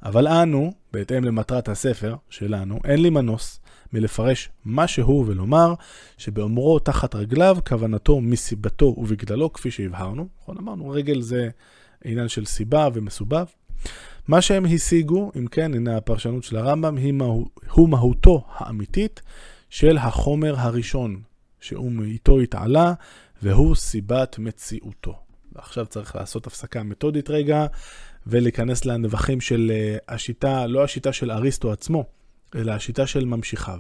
אבל 0.03 0.27
אנו, 0.27 0.73
בהתאם 0.93 1.23
למטרת 1.23 1.69
הספר 1.69 2.15
שלנו, 2.29 2.79
אין 2.85 3.01
לי 3.01 3.09
מנוס 3.09 3.59
מלפרש 3.93 4.49
מה 4.65 4.87
שהוא 4.87 5.25
ולומר 5.27 5.73
שבאומרו 6.17 6.79
תחת 6.79 7.15
רגליו, 7.15 7.57
כוונתו 7.67 8.21
מסיבתו 8.21 8.95
ובגללו, 8.97 9.53
כפי 9.53 9.71
שהבהרנו. 9.71 10.27
נכון, 10.41 10.57
אמרנו, 10.57 10.89
רגל 10.89 11.21
זה 11.21 11.49
עניין 12.05 12.27
של 12.27 12.45
סיבה 12.45 12.87
ומסובב. 12.93 13.45
מה 14.27 14.41
שהם 14.41 14.65
השיגו, 14.65 15.31
אם 15.35 15.47
כן, 15.47 15.73
הנה 15.73 15.97
הפרשנות 15.97 16.43
של 16.43 16.57
הרמב"ם, 16.57 16.97
היא 16.97 17.11
מה, 17.11 17.25
הוא 17.71 17.89
מהותו 17.89 18.43
האמיתית 18.55 19.21
של 19.69 19.97
החומר 19.97 20.55
הראשון, 20.57 21.21
שהוא 21.59 21.91
איתו 22.03 22.39
התעלה, 22.39 22.93
והוא 23.41 23.75
סיבת 23.75 24.39
מציאותו. 24.39 25.15
ועכשיו 25.55 25.85
צריך 25.85 26.15
לעשות 26.15 26.47
הפסקה 26.47 26.83
מתודית 26.83 27.29
רגע, 27.29 27.65
ולהיכנס 28.27 28.85
לנבחים 28.85 29.41
של 29.41 29.71
אה, 29.73 29.97
השיטה, 30.15 30.67
לא 30.67 30.83
השיטה 30.83 31.13
של 31.13 31.31
אריסטו 31.31 31.71
עצמו, 31.71 32.05
אלא 32.55 32.71
השיטה 32.71 33.07
של 33.07 33.25
ממשיכיו. 33.25 33.79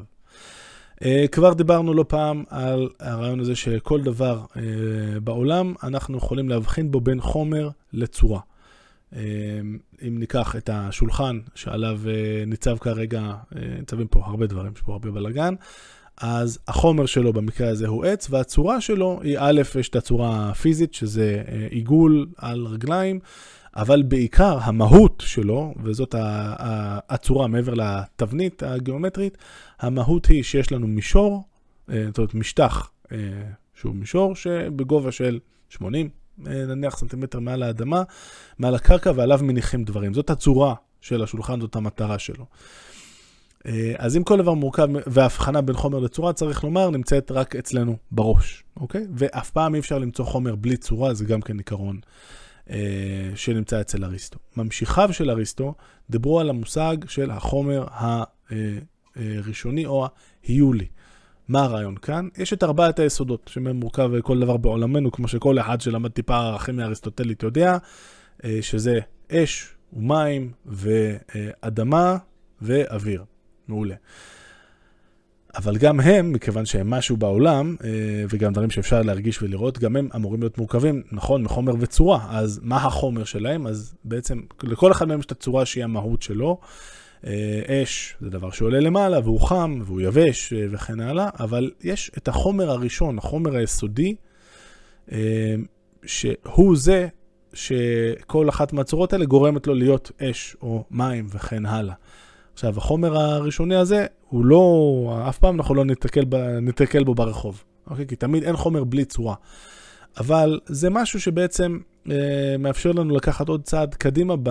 Uh, 0.95 1.03
כבר 1.31 1.53
דיברנו 1.53 1.93
לא 1.93 2.05
פעם 2.07 2.43
על 2.49 2.89
הרעיון 2.99 3.39
הזה 3.39 3.55
שכל 3.55 4.01
דבר 4.01 4.45
uh, 4.53 4.57
בעולם, 5.23 5.73
אנחנו 5.83 6.17
יכולים 6.17 6.49
להבחין 6.49 6.91
בו 6.91 7.01
בין 7.01 7.21
חומר 7.21 7.69
לצורה. 7.93 8.39
Uh, 9.13 9.15
אם 10.07 10.17
ניקח 10.19 10.55
את 10.55 10.69
השולחן 10.73 11.39
שעליו 11.55 11.99
ניצב 12.47 12.77
כרגע, 12.77 13.33
ניצבים 13.79 14.07
פה 14.07 14.23
הרבה 14.25 14.47
דברים, 14.47 14.71
יש 14.75 14.81
פה 14.81 14.93
הרבה 14.93 15.11
בלאגן, 15.11 15.53
אז 16.17 16.59
החומר 16.67 17.05
שלו 17.05 17.33
במקרה 17.33 17.69
הזה 17.69 17.87
הוא 17.87 18.05
עץ, 18.05 18.27
והצורה 18.29 18.81
שלו 18.81 19.19
היא 19.23 19.37
א', 19.39 19.61
יש 19.79 19.89
את 19.89 19.95
הצורה 19.95 20.49
הפיזית, 20.49 20.93
שזה 20.93 21.43
עיגול 21.69 22.27
על 22.37 22.65
רגליים. 22.65 23.19
אבל 23.75 24.03
בעיקר 24.03 24.57
המהות 24.61 25.23
שלו, 25.25 25.73
וזאת 25.83 26.15
הצורה 27.09 27.47
מעבר 27.47 27.73
לתבנית 27.73 28.63
הגיאומטרית, 28.63 29.37
המהות 29.79 30.25
היא 30.25 30.43
שיש 30.43 30.71
לנו 30.71 30.87
מישור, 30.87 31.43
אה, 31.89 32.05
זאת 32.07 32.17
אומרת 32.17 32.33
משטח 32.33 32.91
אה, 33.11 33.17
שהוא 33.73 33.95
מישור 33.95 34.35
שבגובה 34.35 35.11
של 35.11 35.39
80, 35.69 36.09
אה, 36.47 36.65
נניח 36.65 36.97
סנטימטר 36.97 37.39
מעל 37.39 37.63
האדמה, 37.63 38.03
מעל 38.59 38.75
הקרקע, 38.75 39.11
ועליו 39.15 39.39
מניחים 39.43 39.83
דברים. 39.83 40.13
זאת 40.13 40.29
הצורה 40.29 40.75
של 41.01 41.23
השולחן, 41.23 41.61
זאת 41.61 41.75
המטרה 41.75 42.19
שלו. 42.19 42.45
אז 43.97 44.17
אם 44.17 44.23
כל 44.23 44.37
דבר 44.37 44.53
מורכב, 44.53 44.87
וההבחנה 45.07 45.61
בין 45.61 45.75
חומר 45.75 45.99
לצורה, 45.99 46.33
צריך 46.33 46.63
לומר, 46.63 46.89
נמצאת 46.89 47.31
רק 47.31 47.55
אצלנו 47.55 47.97
בראש, 48.11 48.63
אוקיי? 48.77 49.07
ואף 49.15 49.49
פעם 49.49 49.75
אי 49.75 49.79
אפשר 49.79 49.99
למצוא 49.99 50.25
חומר 50.25 50.55
בלי 50.55 50.77
צורה, 50.77 51.13
זה 51.13 51.25
גם 51.25 51.41
כן 51.41 51.57
עיקרון 51.57 51.99
שנמצא 53.35 53.81
אצל 53.81 54.03
אריסטו. 54.03 54.39
ממשיכיו 54.57 55.13
של 55.13 55.29
אריסטו 55.29 55.73
דיברו 56.09 56.39
על 56.39 56.49
המושג 56.49 56.97
של 57.07 57.31
החומר 57.31 57.85
הראשוני 59.15 59.85
או 59.85 60.07
ההיולי. 60.43 60.87
מה 61.47 61.63
הרעיון 61.63 61.95
כאן? 61.95 62.27
יש 62.37 62.53
את 62.53 62.63
ארבעת 62.63 62.99
היסודות, 62.99 63.49
שמהם 63.53 63.75
מורכב 63.75 64.21
כל 64.21 64.39
דבר 64.39 64.57
בעולמנו, 64.57 65.11
כמו 65.11 65.27
שכל 65.27 65.59
אחד 65.59 65.81
שלמד 65.81 66.11
טיפה 66.11 66.37
ערכים 66.37 66.75
מאריסטוטלית 66.75 67.43
יודע, 67.43 67.77
אה, 68.43 68.57
שזה 68.61 68.99
אש 69.31 69.73
ומים 69.93 70.51
ואדמה 70.65 72.17
ואוויר. 72.61 73.23
מעולה. 73.67 73.95
אבל 75.55 75.77
גם 75.77 75.99
הם, 75.99 76.31
מכיוון 76.31 76.65
שהם 76.65 76.89
משהו 76.89 77.17
בעולם, 77.17 77.75
אה, 77.83 77.89
וגם 78.29 78.53
דברים 78.53 78.69
שאפשר 78.69 79.01
להרגיש 79.01 79.41
ולראות, 79.41 79.79
גם 79.79 79.95
הם 79.95 80.09
אמורים 80.15 80.41
להיות 80.41 80.57
מורכבים, 80.57 81.01
נכון, 81.11 81.43
מחומר 81.43 81.73
וצורה. 81.79 82.27
אז 82.29 82.59
מה 82.63 82.75
החומר 82.75 83.23
שלהם? 83.23 83.67
אז 83.67 83.95
בעצם 84.03 84.41
לכל 84.63 84.91
אחד 84.91 85.07
מהם 85.07 85.19
יש 85.19 85.25
את 85.25 85.31
הצורה 85.31 85.65
שהיא 85.65 85.83
המהות 85.83 86.21
שלו. 86.21 86.59
אה, 87.25 87.83
אש 87.83 88.15
זה 88.21 88.29
דבר 88.29 88.51
שעולה 88.51 88.79
למעלה 88.79 89.19
והוא 89.19 89.41
חם 89.41 89.79
והוא 89.85 90.01
יבש 90.01 90.53
אה, 90.53 90.65
וכן 90.71 90.99
הלאה, 90.99 91.29
אבל 91.39 91.71
יש 91.81 92.11
את 92.17 92.27
החומר 92.27 92.69
הראשון, 92.69 93.17
החומר 93.17 93.55
היסודי, 93.55 94.15
שהוא 96.05 96.75
זה 96.77 97.07
שכל 97.53 98.49
אחת 98.49 98.73
מהצורות 98.73 99.13
האלה 99.13 99.25
גורמת 99.25 99.67
לו 99.67 99.73
להיות 99.73 100.11
אש 100.21 100.55
או 100.61 100.83
מים 100.91 101.27
וכן 101.29 101.65
הלאה. 101.65 101.93
עכשיו, 102.61 102.77
החומר 102.77 103.17
הראשוני 103.17 103.75
הזה, 103.75 104.05
הוא 104.29 104.45
לא, 104.45 105.23
אף 105.29 105.37
פעם 105.37 105.55
אנחנו 105.55 105.75
לא 105.75 105.85
נתקל, 105.85 106.25
ב, 106.29 106.35
נתקל 106.61 107.03
בו 107.03 107.15
ברחוב, 107.15 107.63
אוקיי? 107.89 108.07
כי 108.07 108.15
תמיד 108.15 108.43
אין 108.43 108.55
חומר 108.55 108.83
בלי 108.83 109.05
צורה. 109.05 109.35
אבל 110.17 110.59
זה 110.65 110.89
משהו 110.89 111.21
שבעצם 111.21 111.79
אה, 112.11 112.55
מאפשר 112.59 112.91
לנו 112.91 113.15
לקחת 113.15 113.49
עוד 113.49 113.63
צעד 113.63 113.95
קדימה 113.95 114.35
ב, 114.43 114.49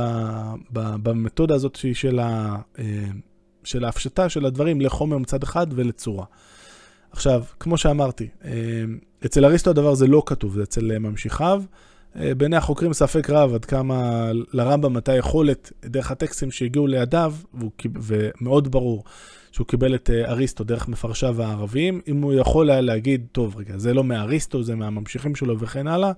ב, 0.73 0.97
במתודה 1.03 1.55
הזאת 1.55 1.79
של, 1.93 2.19
ה, 2.19 2.57
אה, 2.79 2.85
של 3.65 3.85
ההפשטה 3.85 4.29
של 4.29 4.47
הדברים 4.47 4.81
לחומר 4.81 5.19
מצד 5.19 5.43
אחד 5.43 5.67
ולצורה. 5.71 6.25
עכשיו, 7.11 7.43
כמו 7.61 7.79
שאמרתי, 7.79 8.29
אה, 8.45 8.51
אצל 9.27 9.45
אריסטו 9.45 9.71
הדבר 9.71 9.91
הזה 9.91 10.07
לא 10.07 10.23
כתוב, 10.27 10.55
זה 10.55 10.63
אצל 10.63 10.99
ממשיכיו. 10.99 11.63
אה, 12.17 12.35
בעיני 12.35 12.57
החוקרים 12.57 12.93
ספק 12.93 13.31
רב 13.31 13.55
עד 13.55 13.65
כמה 13.65 14.31
לרמב"ם 14.53 14.97
הייתה 14.97 15.15
יכולת, 15.15 15.73
דרך 15.85 16.11
הטקסטים 16.11 16.51
שהגיעו 16.51 16.87
לידיו, 16.87 17.35
ומאוד 17.85 18.71
ברור 18.71 19.05
שהוא 19.53 19.67
קיבל 19.67 19.95
את 19.95 20.11
אה, 20.11 20.31
אריסטו 20.31 20.65
דרך 20.65 20.89
מפרשיו 20.89 21.43
הערביים, 21.43 22.01
אם 22.09 22.23
הוא 22.23 22.33
יכול 22.33 22.71
היה 22.71 22.81
להגיד, 22.81 23.27
טוב, 23.33 23.57
רגע, 23.57 23.79
זה 23.79 23.95
לא 23.95 24.05
מאריסטו, 24.05 24.63
זה 24.63 24.75
מהממשיכים 24.75 25.35
שלו 25.35 25.59
וכן 25.59 25.87
הלאה, 25.87 26.13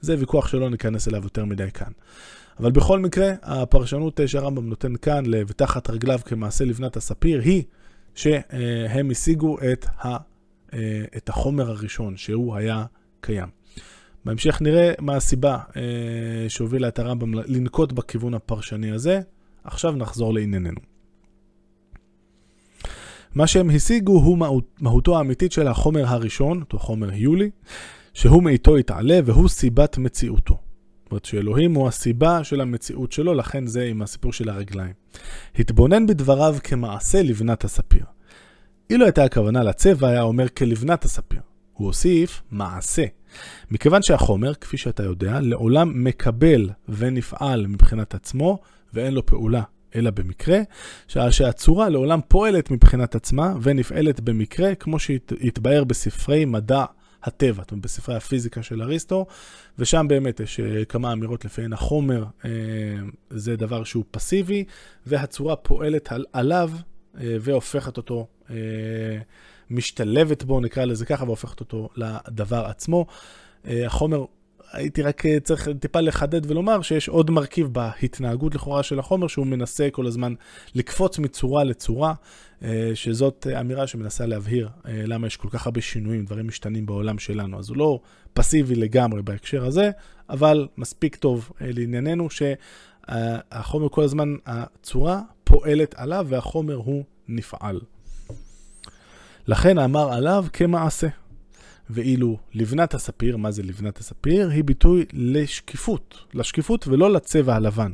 זה 0.00 0.16
ויכוח 0.18 0.48
שלא 0.48 0.70
ניכנס 0.70 1.08
אליו 1.08 1.22
יותר 1.22 1.44
מדי 1.44 1.70
כאן. 1.74 1.92
אבל 2.60 2.70
בכל 2.70 2.98
מקרה, 2.98 3.32
הפרשנות 3.42 4.20
שהרמב"ם 4.26 4.68
נותן 4.68 4.96
כאן 4.96 5.26
ל"ותחת 5.26 5.90
רגליו 5.90 6.18
כמעשה 6.24 6.64
לבנת 6.64 6.96
הספיר" 6.96 7.40
היא 7.40 7.62
שהם 8.14 9.10
השיגו 9.10 9.58
את, 9.72 9.86
אה, 10.04 10.16
את 11.16 11.28
החומר 11.28 11.70
הראשון, 11.70 12.16
שהוא 12.16 12.56
היה 12.56 12.84
קיים. 13.20 13.55
בהמשך 14.26 14.62
נראה 14.62 14.92
מה 15.00 15.16
הסיבה 15.16 15.58
אה, 15.76 15.82
שהובילה 16.48 16.88
את 16.88 16.98
הרמב"ם 16.98 17.34
לנקוט 17.34 17.92
בכיוון 17.92 18.34
הפרשני 18.34 18.90
הזה. 18.90 19.20
עכשיו 19.64 19.92
נחזור 19.92 20.34
לענייננו. 20.34 20.80
מה 23.34 23.46
שהם 23.46 23.70
השיגו 23.70 24.12
הוא 24.12 24.38
מהותו 24.80 25.18
האמיתית 25.18 25.52
של 25.52 25.68
החומר 25.68 26.06
הראשון, 26.06 26.60
אותו 26.60 26.78
חומר 26.78 27.10
היולי, 27.10 27.50
שהוא 28.14 28.42
מאיתו 28.42 28.78
יתעלה 28.78 29.18
והוא 29.24 29.48
סיבת 29.48 29.98
מציאותו. 29.98 30.54
זאת 30.54 31.10
אומרת 31.10 31.24
שאלוהים 31.24 31.74
הוא 31.74 31.88
הסיבה 31.88 32.44
של 32.44 32.60
המציאות 32.60 33.12
שלו, 33.12 33.34
לכן 33.34 33.66
זה 33.66 33.84
עם 33.84 34.02
הסיפור 34.02 34.32
של 34.32 34.48
הרגליים. 34.48 34.92
התבונן 35.58 36.06
בדבריו 36.06 36.56
כמעשה 36.64 37.22
לבנת 37.22 37.64
הספיר. 37.64 38.04
אילו 38.90 39.04
הייתה 39.04 39.24
הכוונה 39.24 39.62
לצבע, 39.62 40.08
היה 40.08 40.22
אומר 40.22 40.48
כלבנת 40.48 41.04
הספיר. 41.04 41.40
הוא 41.72 41.86
הוסיף 41.86 42.42
מעשה. 42.50 43.04
מכיוון 43.70 44.02
שהחומר, 44.02 44.54
כפי 44.54 44.76
שאתה 44.76 45.02
יודע, 45.02 45.40
לעולם 45.40 46.04
מקבל 46.04 46.70
ונפעל 46.88 47.66
מבחינת 47.66 48.14
עצמו, 48.14 48.58
ואין 48.94 49.14
לו 49.14 49.26
פעולה 49.26 49.62
אלא 49.96 50.10
במקרה, 50.10 50.58
שעה 51.08 51.32
שהצורה 51.32 51.88
לעולם 51.88 52.20
פועלת 52.28 52.70
מבחינת 52.70 53.14
עצמה 53.14 53.54
ונפעלת 53.62 54.20
במקרה, 54.20 54.74
כמו 54.74 54.98
שהתבאר 54.98 55.84
בספרי 55.84 56.44
מדע 56.44 56.84
הטבע, 57.22 57.62
זאת 57.62 57.70
אומרת 57.70 57.84
בספרי 57.84 58.16
הפיזיקה 58.16 58.62
של 58.62 58.82
אריסטו, 58.82 59.26
ושם 59.78 60.06
באמת 60.08 60.40
יש 60.40 60.60
אה, 60.60 60.84
כמה 60.84 61.12
אמירות 61.12 61.44
לפיהן 61.44 61.72
החומר 61.72 62.24
אה, 62.44 62.50
זה 63.30 63.56
דבר 63.56 63.84
שהוא 63.84 64.04
פסיבי, 64.10 64.64
והצורה 65.06 65.56
פועלת 65.56 66.12
על, 66.12 66.24
עליו 66.32 66.70
אה, 67.20 67.36
והופכת 67.40 67.96
אותו, 67.96 68.26
משתלבת 69.70 70.42
בו, 70.42 70.60
נקרא 70.60 70.84
לזה 70.84 71.06
ככה, 71.06 71.24
והופכת 71.24 71.60
אותו 71.60 71.88
לדבר 71.96 72.64
עצמו. 72.66 73.06
החומר 73.64 74.24
הייתי 74.72 75.02
רק 75.02 75.26
אה, 75.26 75.40
צריך 75.40 75.68
טיפה 75.80 76.00
לחדד 76.00 76.50
ולומר 76.50 76.82
שיש 76.82 77.08
עוד 77.08 77.30
מרכיב 77.30 77.66
בהתנהגות 77.66 78.54
לכאורה 78.54 78.82
של 78.82 78.98
החומר, 78.98 79.26
שהוא 79.26 79.46
מנסה 79.46 79.88
כל 79.92 80.06
הזמן 80.06 80.34
לקפוץ 80.74 81.18
מצורה 81.18 81.64
לצורה, 81.64 82.14
אה, 82.62 82.90
שזאת 82.94 83.46
אמירה 83.60 83.86
שמנסה 83.86 84.26
להבהיר 84.26 84.68
אה, 84.88 85.02
למה 85.06 85.26
יש 85.26 85.36
כל 85.36 85.48
כך 85.50 85.66
הרבה 85.66 85.80
שינויים, 85.80 86.24
דברים 86.24 86.46
משתנים 86.46 86.86
בעולם 86.86 87.18
שלנו. 87.18 87.58
אז 87.58 87.68
הוא 87.68 87.76
לא 87.76 88.00
פסיבי 88.34 88.74
לגמרי 88.74 89.22
בהקשר 89.22 89.64
הזה, 89.64 89.90
אבל 90.30 90.68
מספיק 90.76 91.16
טוב 91.16 91.50
לענייננו 91.60 92.28
שהחומר 92.30 93.88
כל 93.88 94.02
הזמן, 94.02 94.34
הצורה 94.46 95.20
פועלת 95.44 95.94
עליו 95.94 96.26
והחומר 96.28 96.74
הוא 96.74 97.04
נפעל. 97.28 97.80
לכן 99.48 99.78
אמר 99.78 100.12
עליו 100.12 100.44
כמעשה. 100.52 101.08
ואילו 101.90 102.38
לבנת 102.54 102.94
הספיר, 102.94 103.36
מה 103.36 103.50
זה 103.50 103.62
לבנת 103.62 103.98
הספיר? 103.98 104.50
היא 104.50 104.64
ביטוי 104.64 105.04
לשקיפות, 105.12 106.18
לשקיפות 106.34 106.88
ולא 106.88 107.12
לצבע 107.12 107.54
הלבן. 107.54 107.92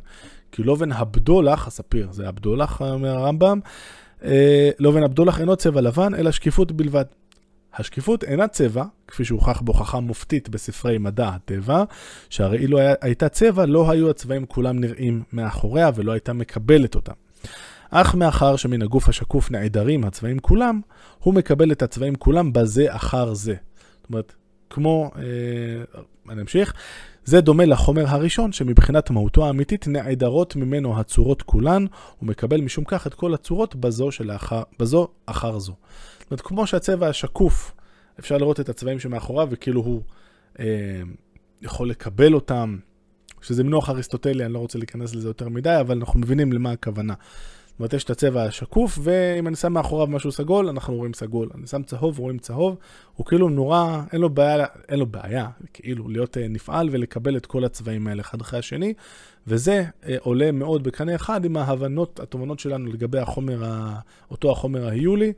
כי 0.53 0.63
לובן 0.63 0.93
הבדולח, 0.93 1.67
הספיר, 1.67 2.09
זה 2.13 2.29
הבדולח, 2.29 2.81
אומר 2.83 3.17
הרמב"ם, 3.17 3.61
אה, 4.25 4.71
לובן 4.79 5.03
הבדולח 5.03 5.41
אינו 5.41 5.57
צבע 5.57 5.81
לבן, 5.81 6.15
אלא 6.15 6.31
שקיפות 6.31 6.73
בלבד. 6.73 7.05
השקיפות 7.75 8.25
אינה 8.25 8.49
צבע, 8.49 8.85
כפי 9.09 9.25
שהוכח 9.25 9.61
בהוכחה 9.61 10.01
מופתית 10.01 10.49
בספרי 10.49 10.99
מדע 10.99 11.29
הטבע, 11.29 11.85
שהרי 12.31 12.59
אילו 12.59 12.79
הייתה 13.01 13.29
צבע, 13.29 13.67
לא 13.67 13.91
היו 13.91 14.11
הצבעים 14.11 14.47
כולם 14.47 14.81
נראים 14.81 15.23
מאחוריה 15.33 15.91
ולא 15.95 16.13
הייתה 16.13 16.33
מקבלת 16.33 16.95
אותם. 16.95 17.13
אך 17.95 18.15
מאחר 18.15 18.57
שמן 18.57 18.83
הגוף 18.83 19.09
השקוף 19.09 19.51
נעדרים 19.51 20.05
הצבעים 20.05 20.39
כולם, 20.39 20.81
הוא 21.19 21.35
מקבל 21.35 21.73
את 21.73 21.83
הצבעים 21.83 22.15
כולם 22.15 22.53
בזה 22.53 22.87
אחר 22.89 23.35
זה. 23.35 23.55
זאת 24.01 24.09
אומרת, 24.09 24.35
כמו, 24.71 25.11
אה, 25.17 25.23
אני 26.33 26.41
אמשיך, 26.41 26.75
זה 27.25 27.41
דומה 27.41 27.65
לחומר 27.65 28.05
הראשון, 28.09 28.53
שמבחינת 28.53 29.11
מהותו 29.11 29.47
האמיתית 29.47 29.89
נעדרות 29.89 30.57
ממנו 30.57 31.01
הצורות 31.01 31.43
כולן, 31.43 31.87
הוא 32.19 32.29
מקבל 32.29 32.61
משום 32.61 32.85
כך 32.85 33.07
את 33.07 33.15
כל 33.15 33.35
הצורות 33.35 33.77
בזו, 33.77 34.13
שלאחר, 34.13 34.63
בזו 34.79 35.09
אחר 35.27 35.59
זו. 35.59 35.75
זאת 36.19 36.31
אומרת, 36.31 36.41
כמו 36.41 36.67
שהצבע 36.67 37.09
השקוף, 37.09 37.73
אפשר 38.19 38.39
לראות 38.39 38.61
את 38.61 38.69
הצבעים 38.69 39.01
שמאחוריו, 39.01 39.49
וכאילו 39.51 39.81
הוא 39.81 40.03
אה, 40.61 40.65
יכול 41.63 41.91
לקבל 41.91 42.35
אותם, 42.35 42.79
שזה 43.43 43.65
מנוח 43.65 43.91
אריסטוטלי, 43.91 44.45
אני 44.45 44.53
לא 44.53 44.59
רוצה 44.59 44.79
להיכנס 44.79 45.15
לזה 45.15 45.29
יותר 45.29 45.49
מדי, 45.49 45.81
אבל 45.81 45.99
אנחנו 45.99 46.21
מבינים 46.21 46.53
למה 46.53 46.71
הכוונה. 46.71 47.15
זאת 47.73 47.81
אומרת, 47.81 47.93
יש 47.93 48.05
את 48.05 48.11
הצבע 48.11 48.43
השקוף, 48.43 48.99
ואם 49.03 49.49
אני 49.49 49.57
שם 49.57 49.73
מאחוריו 49.73 50.07
משהו 50.07 50.33
סגול, 50.33 50.69
אנחנו 50.69 50.95
רואים 50.95 51.15
סגול. 51.15 51.49
אני 51.55 51.67
שם 51.67 51.83
צהוב, 51.83 52.19
רואים 52.19 52.39
צהוב. 52.39 52.77
הוא 53.17 53.27
כאילו 53.27 53.49
נורא, 53.49 54.03
אין 54.13 54.21
לו 54.21 54.31
בעיה, 54.31 54.67
אין 54.89 54.99
לו 54.99 55.07
בעיה, 55.07 55.49
כאילו, 55.73 56.09
להיות 56.09 56.39
אה, 56.39 56.49
נפעל 56.49 56.89
ולקבל 56.93 57.37
את 57.37 57.47
כל 57.47 57.65
הצבעים 57.65 58.07
האלה 58.07 58.21
אחד 58.21 58.41
אחרי 58.41 58.59
השני, 58.59 58.95
וזה 59.47 59.85
אה, 60.07 60.17
עולה 60.21 60.53
מאוד 60.53 60.85
בקנה 60.85 61.15
אחד 61.15 61.45
עם 61.45 61.57
ההבנות, 61.57 62.21
התובנות 62.21 62.61
שלנו 62.61 62.93
לגבי 62.93 63.19
החומר, 63.19 63.65
ה, 63.65 63.99
אותו 64.31 64.53
החומר 64.53 64.89
ההיולי, 64.89 65.33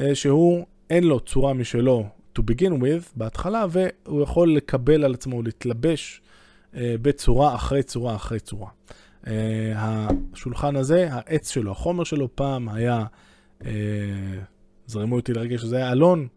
אה, 0.00 0.14
שהוא, 0.14 0.66
אין 0.90 1.04
לו 1.04 1.20
צורה 1.20 1.52
משלו 1.52 2.04
to 2.38 2.42
begin 2.42 2.72
with 2.72 3.12
בהתחלה, 3.16 3.66
והוא 3.70 4.22
יכול 4.22 4.56
לקבל 4.56 5.04
על 5.04 5.14
עצמו, 5.14 5.42
להתלבש 5.42 6.20
בצורה 6.74 7.54
אחרי 7.54 7.82
צורה 7.82 8.14
אחרי 8.14 8.40
צורה. 8.40 8.68
Uh, 9.24 9.28
השולחן 9.76 10.76
הזה, 10.76 11.08
העץ 11.10 11.50
שלו, 11.50 11.70
החומר 11.70 12.04
שלו 12.04 12.36
פעם 12.36 12.68
היה, 12.68 13.04
uh, 13.60 13.64
זרמו 14.86 15.16
אותי 15.16 15.32
לרגע 15.32 15.58
שזה 15.58 15.76
היה 15.76 15.92
אלון, 15.92 16.28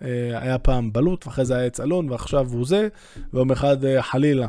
uh, 0.00 0.04
היה 0.34 0.58
פעם 0.58 0.92
בלוט, 0.92 1.26
ואחרי 1.26 1.44
זה 1.44 1.56
היה 1.56 1.66
עץ 1.66 1.80
אלון, 1.80 2.10
ועכשיו 2.10 2.48
הוא 2.52 2.66
זה, 2.66 2.88
ויום 3.32 3.52
אחד 3.52 3.84
uh, 3.84 4.02
חלילה, 4.02 4.48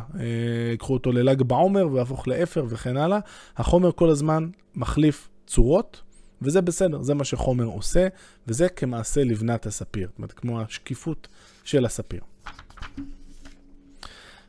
ייקחו 0.72 0.94
אותו 0.94 1.12
לל"ג 1.12 1.42
בעומר, 1.42 1.88
ויהפוך 1.92 2.28
לאפר 2.28 2.66
וכן 2.70 2.98
הלאה. 2.98 3.20
החומר 3.58 3.92
כל 3.92 4.10
הזמן 4.10 4.50
מחליף 4.76 5.30
צורות, 5.48 6.02
וזה 6.42 6.62
בסדר, 6.62 7.02
זה 7.02 7.14
מה 7.14 7.24
שחומר 7.24 7.66
עושה, 7.66 8.08
וזה 8.48 8.70
כמעשה 8.70 9.24
לבנת 9.24 9.66
הספיר, 9.66 10.08
זאת 10.08 10.18
אומרת, 10.18 10.32
כמו 10.32 10.62
השקיפות 10.62 11.28
של 11.64 11.86
הספיר. 11.86 12.22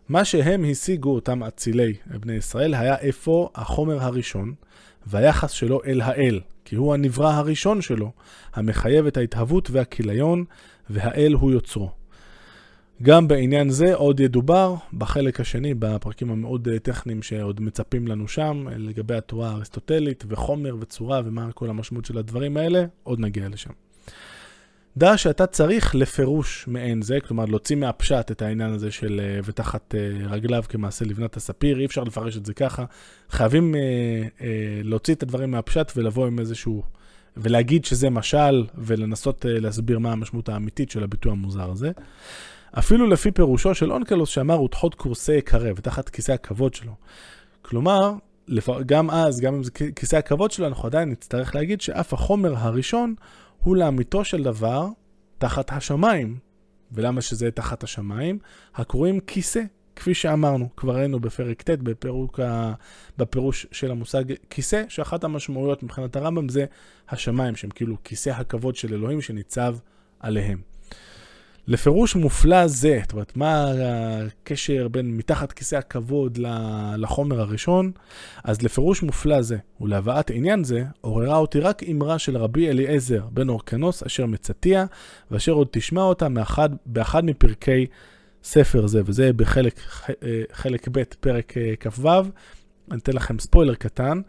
מה 0.09 0.25
שהם 0.25 0.65
השיגו, 0.71 1.15
אותם 1.15 1.43
אצילי 1.43 1.95
בני 2.07 2.33
ישראל, 2.33 2.75
היה 2.75 2.99
איפה 2.99 3.51
החומר 3.55 4.03
הראשון 4.03 4.55
והיחס 5.07 5.51
שלו 5.51 5.81
אל 5.87 6.01
האל, 6.01 6.41
כי 6.65 6.77
הוא 6.77 6.95
הנברא 6.95 7.33
הראשון 7.33 7.83
שלו, 7.83 8.13
המחייב 8.55 9.07
את 9.07 9.17
ההתהוות 9.17 9.71
והכיליון, 9.71 10.45
והאל 10.91 11.33
הוא 11.33 11.51
יוצרו. 11.51 11.91
גם 13.03 13.29
בעניין 13.29 13.71
זה 13.71 13.95
עוד 13.95 14.21
ידובר 14.21 14.75
בחלק 14.93 15.41
השני, 15.41 15.75
בפרקים 15.75 16.31
המאוד 16.31 16.69
טכניים 16.83 17.23
שעוד 17.23 17.61
מצפים 17.61 18.09
לנו 18.09 18.29
שם, 18.29 18.67
לגבי 18.77 19.15
התורה 19.15 19.51
האריסטוטלית 19.51 20.25
וחומר 20.29 20.77
וצורה 20.81 21.21
ומה 21.25 21.53
כל 21.53 21.71
המשמעות 21.71 22.05
של 22.05 22.19
הדברים 22.19 22.57
האלה, 22.57 22.85
עוד 23.03 23.21
נגיע 23.21 23.49
לשם. 23.49 23.88
דע 24.99 25.17
שאתה 25.17 25.47
צריך 25.47 25.95
לפירוש 25.95 26.65
מעין 26.69 27.03
זה, 27.03 27.19
כלומר 27.21 27.45
להוציא 27.45 27.77
מהפשט 27.77 28.31
את 28.31 28.43
העניין 28.43 28.71
הזה 28.71 28.91
של 28.91 29.21
אה, 29.25 29.41
ותחת 29.45 29.95
אה, 29.95 30.27
רגליו 30.31 30.63
כמעשה 30.69 31.05
לבנת 31.05 31.37
הספיר, 31.37 31.81
אי 31.81 31.85
אפשר 31.85 32.05
לפרש 32.05 32.37
את 32.37 32.47
זה 32.47 32.55
ככה. 32.55 32.85
חייבים 33.31 33.75
אה, 33.75 33.81
אה, 34.41 34.81
להוציא 34.85 35.15
את 35.15 35.23
הדברים 35.23 35.51
מהפשט 35.51 35.93
ולבוא 35.97 36.27
עם 36.27 36.39
איזשהו, 36.39 36.83
ולהגיד 37.37 37.85
שזה 37.85 38.11
משל, 38.11 38.67
ולנסות 38.75 39.47
אה, 39.47 39.61
להסביר 39.61 39.99
מה 39.99 40.13
המשמעות 40.13 40.49
האמיתית 40.49 40.91
של 40.91 41.05
הביטוי 41.05 41.33
המוזר 41.33 41.71
הזה. 41.71 41.91
אפילו 42.79 43.07
לפי 43.07 43.31
פירושו 43.31 43.75
של 43.75 43.93
אונקלוס 43.93 44.29
שאמר 44.29 44.63
ותחות 44.63 44.95
קורסי 44.95 45.41
קרב, 45.41 45.77
ותחת 45.79 46.09
כיסא 46.09 46.33
הכבוד 46.33 46.75
שלו. 46.75 46.93
כלומר, 47.63 48.13
גם 48.87 49.11
אז, 49.11 49.41
גם 49.41 49.55
אם 49.55 49.65
זה 49.65 49.71
כיסא 49.71 50.17
הכבוד 50.17 50.51
שלו, 50.51 50.67
אנחנו 50.67 50.87
עדיין 50.87 51.11
נצטרך 51.11 51.55
להגיד 51.55 51.81
שאף 51.81 52.13
החומר 52.13 52.55
הראשון 52.57 53.15
הוא 53.63 53.77
לאמיתו 53.77 54.25
של 54.25 54.43
דבר 54.43 54.89
תחת 55.39 55.73
השמיים. 55.73 56.39
ולמה 56.93 57.21
שזה 57.21 57.51
תחת 57.51 57.85
השמיים? 57.85 58.39
הקרויים 58.75 59.21
כיסא, 59.21 59.63
כפי 59.97 60.15
שאמרנו, 60.15 60.69
כבר 60.77 60.97
ראינו 60.97 61.21
בפרק 61.21 61.63
ט' 61.63 61.71
בפירוק 61.71 62.41
ה... 62.41 62.73
בפירוש 63.19 63.67
של 63.73 63.91
המושג 63.91 64.25
כיסא, 64.51 64.83
שאחת 64.89 65.25
המשמעויות 65.25 65.83
מבחינת 65.83 66.17
הרמב"ם 66.17 66.49
זה 66.49 66.65
השמיים, 67.09 67.57
שהם 67.57 67.71
כאילו 67.71 67.97
כיסא 68.05 68.31
הכבוד 68.31 68.77
של 68.77 68.95
אלוהים 68.95 69.21
שניצב 69.21 69.77
עליהם. 70.21 70.61
לפירוש 71.69 72.17
מופלא 72.17 72.67
זה, 72.67 72.99
זאת 73.03 73.13
אומרת, 73.13 73.37
מה 73.37 73.73
הקשר 74.27 74.89
בין 74.89 75.17
מתחת 75.17 75.53
כיסא 75.53 75.77
הכבוד 75.77 76.39
לחומר 76.97 77.41
הראשון? 77.41 77.93
אז 78.45 78.63
לפירוש 78.63 79.03
מופלא 79.03 79.43
זה 79.43 79.57
ולהבאת 79.81 80.31
עניין 80.31 80.65
זה, 80.65 80.85
עוררה 81.01 81.37
אותי 81.37 81.61
רק 81.61 81.83
אמרה 81.83 82.19
של 82.19 82.37
רבי 82.37 82.69
אליעזר 82.69 83.27
בן 83.31 83.49
אורקנוס, 83.49 84.03
אשר 84.03 84.27
מצטיע, 84.27 84.85
ואשר 85.31 85.53
עוד 85.53 85.69
תשמע 85.71 86.03
אותה 86.03 86.29
מאחד, 86.29 86.71
באחד 86.87 87.25
מפרקי 87.25 87.87
ספר 88.45 88.87
זה, 88.87 89.03
וזה 89.05 89.33
בחלק 89.33 89.81
חלק 90.53 90.89
ב', 90.93 91.03
פרק 91.21 91.57
אה, 91.57 91.75
כ"ו. 91.81 92.09
אני 92.91 92.99
אתן 92.99 93.13
לכם 93.13 93.39
ספוילר 93.39 93.75
קטן. 93.75 94.21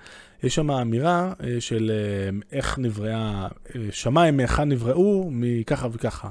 יש 0.43 0.55
שם 0.55 0.71
אמירה 0.71 1.33
אה, 1.43 1.61
של 1.61 1.91
אה, 1.93 2.37
איך 2.51 2.79
נבראה, 2.79 3.47
שמיים 3.91 4.37
מהיכן 4.37 4.69
נבראו, 4.69 5.29
מככה 5.31 5.87
וככה. 5.91 6.29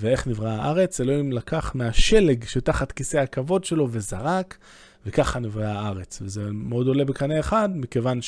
ואיך 0.00 0.26
נבראה 0.26 0.62
הארץ, 0.62 1.00
אלוהים 1.00 1.32
לקח 1.32 1.72
מהשלג 1.74 2.44
שתחת 2.44 2.92
כיסא 2.92 3.16
הכבוד 3.16 3.64
שלו 3.64 3.88
וזרק, 3.90 4.58
וככה 5.06 5.38
נבראה 5.38 5.80
הארץ. 5.80 6.22
וזה 6.22 6.48
מאוד 6.52 6.86
עולה 6.86 7.04
בקנה 7.04 7.40
אחד, 7.40 7.68
מכיוון 7.74 8.20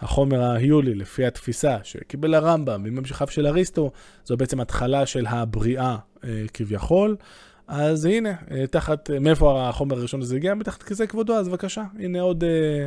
החומר 0.00 0.42
ההיולי, 0.42 0.94
לפי 0.94 1.26
התפיסה 1.26 1.76
שקיבל 1.82 2.34
הרמב"ם 2.34 2.82
מממשיכיו 2.82 3.26
של 3.26 3.46
אריסטו, 3.46 3.90
זו 4.24 4.36
בעצם 4.36 4.60
התחלה 4.60 5.06
של 5.06 5.26
הבריאה 5.26 5.96
אה, 6.24 6.44
כביכול. 6.54 7.16
אז 7.68 8.04
הנה, 8.04 8.32
אה, 8.50 8.66
תחת, 8.66 9.10
מאיפה 9.10 9.68
החומר 9.68 9.98
הראשון 9.98 10.20
הזה 10.20 10.36
הגיע? 10.36 10.54
מתחת 10.54 10.82
כזה 10.82 11.06
כבודו, 11.06 11.34
אז 11.34 11.48
בבקשה, 11.48 11.82
הנה 11.98 12.20
עוד, 12.20 12.44
אה, 12.44 12.86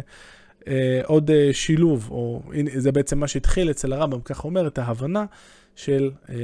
אה, 0.68 1.02
עוד 1.06 1.32
אה, 1.32 1.50
שילוב, 1.54 2.08
או 2.12 2.42
זה 2.78 2.92
בעצם 2.92 3.20
מה 3.20 3.28
שהתחיל 3.28 3.72
אצל 3.72 3.94
הרמב"ם, 3.94 4.22
כך 4.22 4.46
אומר, 4.46 4.68
את 4.68 4.78
ההבנה 4.78 5.26
של 5.78 6.12
אה, 6.30 6.36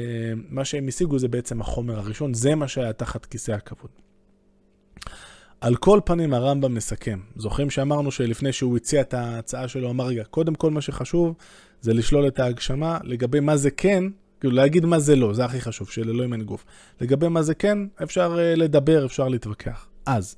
מה 0.49 0.65
שהם 0.65 0.87
השיגו 0.87 1.19
זה 1.19 1.27
בעצם 1.27 1.61
החומר 1.61 1.99
הראשון, 1.99 2.33
זה 2.33 2.55
מה 2.55 2.67
שהיה 2.67 2.93
תחת 2.93 3.25
כיסא 3.25 3.51
הכבוד. 3.51 3.91
על 5.61 5.75
כל 5.75 5.99
פנים 6.05 6.33
הרמב"ם 6.33 6.73
מסכם. 6.73 7.19
זוכרים 7.35 7.69
שאמרנו 7.69 8.11
שלפני 8.11 8.53
שהוא 8.53 8.77
הציע 8.77 9.01
את 9.01 9.13
ההצעה 9.13 9.67
שלו, 9.67 9.89
אמר 9.89 10.05
רגע, 10.05 10.23
קודם 10.23 10.55
כל 10.55 10.71
מה 10.71 10.81
שחשוב 10.81 11.35
זה 11.81 11.93
לשלול 11.93 12.27
את 12.27 12.39
ההגשמה 12.39 12.97
לגבי 13.03 13.39
מה 13.39 13.57
זה 13.57 13.71
כן, 13.71 14.03
כאילו 14.39 14.55
להגיד 14.55 14.85
מה 14.85 14.99
זה 14.99 15.15
לא, 15.15 15.33
זה 15.33 15.45
הכי 15.45 15.61
חשוב, 15.61 15.89
שלאלוהים 15.89 16.33
אין 16.33 16.43
גוף. 16.43 16.65
לגבי 17.01 17.27
מה 17.27 17.41
זה 17.41 17.55
כן, 17.55 17.77
אפשר 18.03 18.35
uh, 18.35 18.59
לדבר, 18.59 19.05
אפשר 19.05 19.27
להתווכח. 19.27 19.87
אז, 20.05 20.35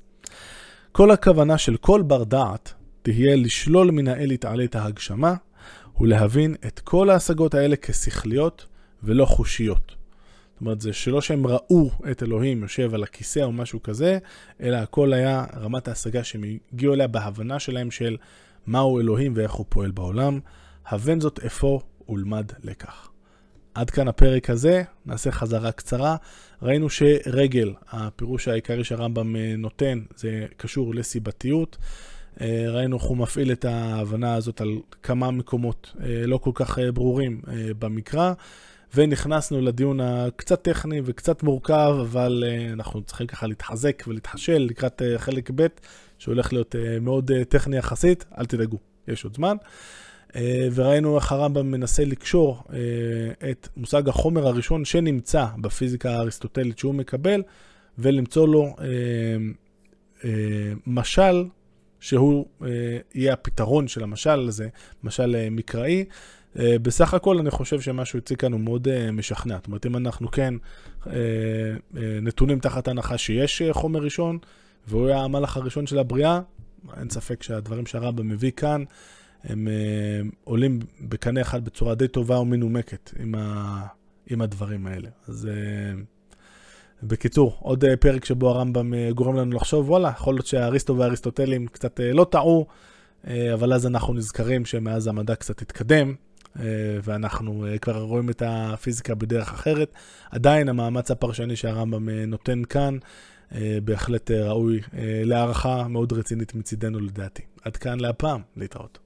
כל 0.92 1.10
הכוונה 1.10 1.58
של 1.58 1.76
כל 1.76 2.02
בר 2.02 2.24
דעת 2.24 2.74
תהיה 3.02 3.36
לשלול 3.36 3.90
מן 3.90 4.08
האל 4.08 4.32
יתעלה 4.32 4.64
את 4.64 4.74
ההגשמה, 4.74 5.34
ולהבין 6.00 6.54
את 6.66 6.80
כל 6.80 7.10
ההשגות 7.10 7.54
האלה 7.54 7.76
כשכליות 7.82 8.66
ולא 9.06 9.24
חושיות. 9.24 9.94
זאת 10.56 10.60
אומרת, 10.60 10.80
זה 10.80 10.92
שלא 10.92 11.20
שהם 11.20 11.46
ראו 11.46 11.90
את 12.10 12.22
אלוהים 12.22 12.62
יושב 12.62 12.94
על 12.94 13.02
הכיסא 13.02 13.40
או 13.40 13.52
משהו 13.52 13.82
כזה, 13.82 14.18
אלא 14.60 14.76
הכל 14.76 15.12
היה 15.12 15.44
רמת 15.56 15.88
ההשגה 15.88 16.24
שהם 16.24 16.44
הגיעו 16.72 16.94
אליה 16.94 17.06
בהבנה 17.06 17.58
שלהם 17.58 17.90
של 17.90 18.16
מהו 18.66 19.00
אלוהים 19.00 19.32
ואיך 19.36 19.52
הוא 19.52 19.66
פועל 19.68 19.90
בעולם. 19.90 20.40
הבן 20.86 21.20
זאת 21.20 21.38
אפוא 21.38 21.80
ולמד 22.08 22.52
לקח. 22.64 23.08
עד 23.74 23.90
כאן 23.90 24.08
הפרק 24.08 24.50
הזה, 24.50 24.82
נעשה 25.06 25.30
חזרה 25.30 25.72
קצרה. 25.72 26.16
ראינו 26.62 26.90
שרגל, 26.90 27.74
הפירוש 27.90 28.48
העיקרי 28.48 28.84
שהרמב"ם 28.84 29.36
אה, 29.36 29.54
נותן, 29.58 30.00
זה 30.16 30.46
קשור 30.56 30.94
לסיבתיות. 30.94 31.76
אה, 32.40 32.66
ראינו 32.68 32.96
איך 32.96 33.04
הוא 33.04 33.16
מפעיל 33.16 33.52
את 33.52 33.64
ההבנה 33.64 34.34
הזאת 34.34 34.60
על 34.60 34.78
כמה 35.02 35.30
מקומות 35.30 35.92
אה, 36.00 36.26
לא 36.26 36.38
כל 36.38 36.50
כך 36.54 36.78
ברורים 36.94 37.40
במקרא. 37.78 38.32
ונכנסנו 38.94 39.60
לדיון 39.60 40.00
הקצת 40.00 40.62
טכני 40.62 41.00
וקצת 41.04 41.42
מורכב, 41.42 41.96
אבל 42.00 42.44
uh, 42.46 42.72
אנחנו 42.72 43.02
צריכים 43.02 43.26
ככה 43.26 43.46
להתחזק 43.46 44.02
ולהתחשל 44.06 44.66
לקראת 44.70 45.02
uh, 45.02 45.18
חלק 45.18 45.50
ב', 45.54 45.66
שהולך 46.18 46.52
להיות 46.52 46.74
uh, 46.74 47.00
מאוד 47.00 47.30
uh, 47.30 47.44
טכני 47.48 47.76
יחסית, 47.76 48.24
אל 48.38 48.46
תדאגו, 48.46 48.78
יש 49.08 49.24
עוד 49.24 49.34
זמן. 49.36 49.56
Uh, 50.28 50.36
וראינו 50.74 51.16
איך 51.16 51.32
הרמב"ם 51.32 51.70
מנסה 51.70 52.04
לקשור 52.04 52.62
uh, 52.66 52.70
את 53.50 53.68
מושג 53.76 54.08
החומר 54.08 54.46
הראשון 54.46 54.84
שנמצא 54.84 55.46
בפיזיקה 55.60 56.10
האריסטוטלית 56.10 56.78
שהוא 56.78 56.94
מקבל, 56.94 57.42
ולמצוא 57.98 58.48
לו 58.48 58.74
uh, 58.76 58.80
uh, 60.20 60.24
משל 60.86 61.44
שהוא 62.00 62.46
uh, 62.60 62.64
יהיה 63.14 63.32
הפתרון 63.32 63.88
של 63.88 64.02
המשל 64.02 64.48
הזה, 64.48 64.68
משל 65.04 65.34
uh, 65.34 65.50
מקראי. 65.50 66.04
אה, 66.58 66.78
בסך 66.82 67.14
הכל 67.14 67.38
אני 67.38 67.50
חושב 67.50 67.80
שמה 67.80 68.04
שהוא 68.04 68.18
הציג 68.18 68.38
כאן 68.38 68.52
הוא 68.52 68.60
מאוד 68.60 68.88
uh, 68.88 69.12
משכנע. 69.12 69.56
זאת 69.56 69.66
אומרת, 69.66 69.86
אם 69.86 69.96
אנחנו 69.96 70.30
כן 70.30 70.54
uh, 71.04 71.08
נתונים 72.22 72.58
תחת 72.58 72.88
הנחה 72.88 73.18
שיש 73.18 73.62
חומר 73.70 74.00
ראשון, 74.00 74.38
והוא 74.88 75.06
היה 75.06 75.18
המלאך 75.18 75.56
הראשון 75.56 75.86
של 75.86 75.98
הבריאה, 75.98 76.40
אין 76.96 77.10
ספק 77.10 77.42
שהדברים 77.42 77.86
שהרמב"ם 77.86 78.28
מביא 78.28 78.50
כאן, 78.50 78.84
הם 79.44 79.68
עולים 80.44 80.78
בקנה 81.00 81.40
אחד 81.40 81.64
בצורה 81.64 81.94
די 81.94 82.08
טובה 82.08 82.38
ומנומקת 82.38 83.12
עם, 83.18 83.34
ה, 83.34 83.82
עם 84.26 84.40
הדברים 84.40 84.86
האלה. 84.86 85.08
אז 85.28 85.48
בקיצור, 87.02 87.56
עוד 87.60 87.84
פרק 88.00 88.24
שבו 88.24 88.48
הרמב"ם 88.48 89.10
גורם 89.10 89.36
לנו 89.36 89.56
לחשוב, 89.56 89.90
וואלה, 89.90 90.08
יכול 90.08 90.34
להיות 90.34 90.46
שהאריסטו 90.46 90.96
והאריסטוטלים 90.96 91.66
קצת 91.66 92.00
לא 92.12 92.26
טעו, 92.30 92.66
אבל 93.28 93.72
אז 93.72 93.86
אנחנו 93.86 94.14
נזכרים 94.14 94.64
שמאז 94.64 95.06
המדע 95.06 95.34
קצת 95.34 95.62
התקדם, 95.62 96.08
אה, 96.08 96.25
ואנחנו 97.02 97.66
אה, 97.66 97.78
כבר 97.78 98.02
רואים 98.02 98.30
את 98.30 98.42
הפיזיקה 98.46 99.14
בדרך 99.14 99.52
אחרת. 99.52 99.92
עדיין 100.30 100.68
המאמץ 100.68 101.10
הפרשני 101.10 101.56
שהרמב"ם 101.56 102.08
אה, 102.08 102.26
נותן 102.26 102.62
כאן 102.64 102.98
בהחלט 103.84 104.30
ראוי 104.30 104.80
להערכה 105.24 105.88
מאוד 105.88 106.12
רצינית 106.12 106.54
מצידנו 106.54 107.00
לדעתי. 107.00 107.42
עד 107.62 107.76
כאן 107.76 108.00
להפעם, 108.00 108.40
להתראות. 108.56 109.05